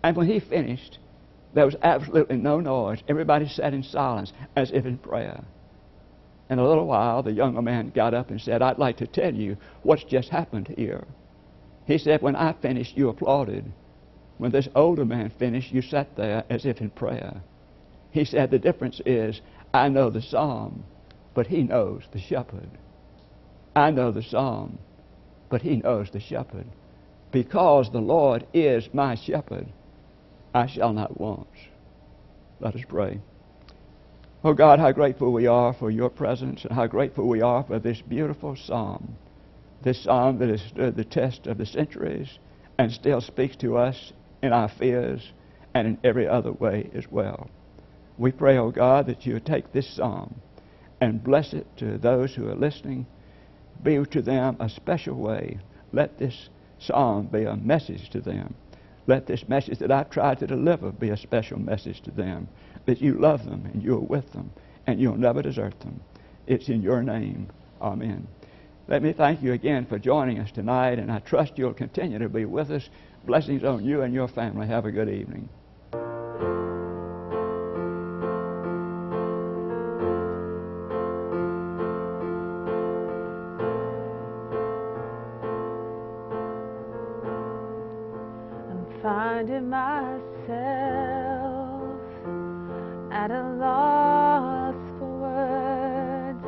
And 0.06 0.16
when 0.16 0.28
he 0.28 0.38
finished, 0.38 1.00
there 1.52 1.64
was 1.64 1.74
absolutely 1.82 2.36
no 2.36 2.60
noise. 2.60 3.02
Everybody 3.08 3.48
sat 3.48 3.74
in 3.74 3.82
silence 3.82 4.32
as 4.54 4.70
if 4.70 4.86
in 4.86 4.98
prayer. 4.98 5.42
In 6.48 6.60
a 6.60 6.68
little 6.68 6.86
while, 6.86 7.24
the 7.24 7.32
younger 7.32 7.60
man 7.60 7.90
got 7.90 8.14
up 8.14 8.30
and 8.30 8.40
said, 8.40 8.62
I'd 8.62 8.78
like 8.78 8.98
to 8.98 9.08
tell 9.08 9.34
you 9.34 9.56
what's 9.82 10.04
just 10.04 10.28
happened 10.28 10.72
here. 10.78 11.04
He 11.86 11.98
said, 11.98 12.22
When 12.22 12.36
I 12.36 12.52
finished, 12.52 12.96
you 12.96 13.08
applauded. 13.08 13.72
When 14.38 14.52
this 14.52 14.68
older 14.76 15.04
man 15.04 15.32
finished, 15.40 15.72
you 15.72 15.82
sat 15.82 16.14
there 16.14 16.44
as 16.48 16.64
if 16.64 16.80
in 16.80 16.90
prayer. 16.90 17.42
He 18.12 18.24
said 18.24 18.52
the 18.52 18.60
difference 18.60 19.00
is 19.04 19.40
I 19.74 19.88
know 19.88 20.08
the 20.08 20.22
psalm, 20.22 20.84
but 21.34 21.48
he 21.48 21.64
knows 21.64 22.04
the 22.12 22.20
shepherd. 22.20 22.70
I 23.74 23.90
know 23.90 24.12
the 24.12 24.22
psalm, 24.22 24.78
but 25.50 25.62
he 25.62 25.74
knows 25.78 26.10
the 26.12 26.20
shepherd. 26.20 26.66
Because 27.32 27.90
the 27.90 28.00
Lord 28.00 28.46
is 28.54 28.88
my 28.94 29.16
shepherd, 29.16 29.66
I 30.56 30.66
shall 30.66 30.94
not 30.94 31.20
want. 31.20 31.48
Let 32.60 32.74
us 32.74 32.80
pray. 32.88 33.20
Oh 34.42 34.54
God, 34.54 34.78
how 34.78 34.90
grateful 34.90 35.30
we 35.30 35.46
are 35.46 35.74
for 35.74 35.90
your 35.90 36.08
presence 36.08 36.64
and 36.64 36.72
how 36.72 36.86
grateful 36.86 37.28
we 37.28 37.42
are 37.42 37.62
for 37.62 37.78
this 37.78 38.00
beautiful 38.00 38.56
psalm. 38.56 39.16
This 39.82 40.02
psalm 40.02 40.38
that 40.38 40.48
has 40.48 40.62
stood 40.62 40.96
the 40.96 41.04
test 41.04 41.46
of 41.46 41.58
the 41.58 41.66
centuries 41.66 42.38
and 42.78 42.90
still 42.90 43.20
speaks 43.20 43.54
to 43.56 43.76
us 43.76 44.14
in 44.42 44.54
our 44.54 44.70
fears 44.70 45.30
and 45.74 45.86
in 45.86 45.98
every 46.02 46.26
other 46.26 46.52
way 46.52 46.88
as 46.94 47.04
well. 47.10 47.50
We 48.16 48.32
pray, 48.32 48.56
oh 48.56 48.70
God, 48.70 49.08
that 49.08 49.26
you 49.26 49.38
take 49.40 49.74
this 49.74 49.94
psalm 49.94 50.36
and 51.02 51.22
bless 51.22 51.52
it 51.52 51.66
to 51.76 51.98
those 51.98 52.34
who 52.34 52.48
are 52.48 52.54
listening. 52.54 53.04
Be 53.82 54.02
to 54.02 54.22
them 54.22 54.56
a 54.58 54.70
special 54.70 55.16
way. 55.16 55.58
Let 55.92 56.18
this 56.18 56.48
psalm 56.78 57.26
be 57.26 57.44
a 57.44 57.56
message 57.56 58.08
to 58.12 58.22
them. 58.22 58.54
Let 59.06 59.26
this 59.26 59.48
message 59.48 59.78
that 59.78 59.92
I've 59.92 60.10
tried 60.10 60.38
to 60.40 60.46
deliver 60.46 60.90
be 60.90 61.10
a 61.10 61.16
special 61.16 61.58
message 61.58 62.00
to 62.02 62.10
them 62.10 62.48
that 62.86 63.00
you 63.00 63.14
love 63.14 63.44
them 63.44 63.68
and 63.72 63.82
you're 63.82 63.98
with 63.98 64.32
them 64.32 64.50
and 64.86 65.00
you'll 65.00 65.16
never 65.16 65.42
desert 65.42 65.78
them. 65.80 66.00
It's 66.46 66.68
in 66.68 66.82
your 66.82 67.02
name. 67.02 67.48
Amen. 67.80 68.26
Let 68.88 69.02
me 69.02 69.12
thank 69.12 69.42
you 69.42 69.52
again 69.52 69.84
for 69.86 69.98
joining 69.98 70.38
us 70.38 70.52
tonight, 70.52 71.00
and 71.00 71.10
I 71.10 71.18
trust 71.18 71.58
you'll 71.58 71.74
continue 71.74 72.20
to 72.20 72.28
be 72.28 72.44
with 72.44 72.70
us. 72.70 72.88
Blessings 73.24 73.64
on 73.64 73.84
you 73.84 74.02
and 74.02 74.14
your 74.14 74.28
family. 74.28 74.68
Have 74.68 74.86
a 74.86 74.92
good 74.92 75.08
evening. 75.08 75.48
Finding 89.06 89.70
myself 89.70 90.50
at 93.12 93.30
a 93.30 93.42
loss 93.54 94.74
for 94.98 95.06
words. 95.20 96.44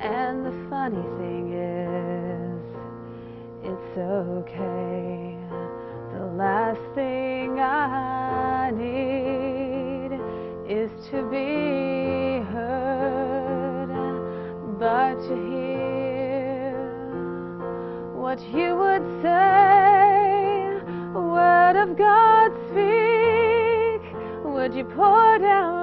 And 0.00 0.46
the 0.46 0.54
funny 0.70 1.04
thing 1.18 1.52
is, 1.52 2.62
it's 3.62 3.98
okay. 3.98 5.36
The 6.14 6.24
last 6.38 6.80
thing 6.94 7.60
I 7.60 8.70
need 8.70 10.18
is 10.66 10.90
to 11.10 11.28
be 11.28 12.40
heard, 12.54 13.90
but 14.78 15.14
to 15.28 15.36
hear 15.50 16.72
what 18.14 18.40
you 18.48 18.74
would 18.76 19.04
say. 19.20 19.65
You 24.76 24.84
pour 24.84 25.38
down 25.38 25.75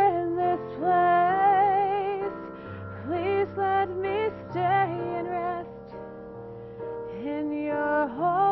in 0.00 0.36
this 0.36 0.60
place. 0.78 2.40
Please 3.06 3.50
let 3.56 3.88
me 4.04 4.30
stay 4.50 4.90
and 5.18 5.28
rest 5.28 5.94
in 7.24 7.52
your 7.52 8.08
holiness, 8.08 8.49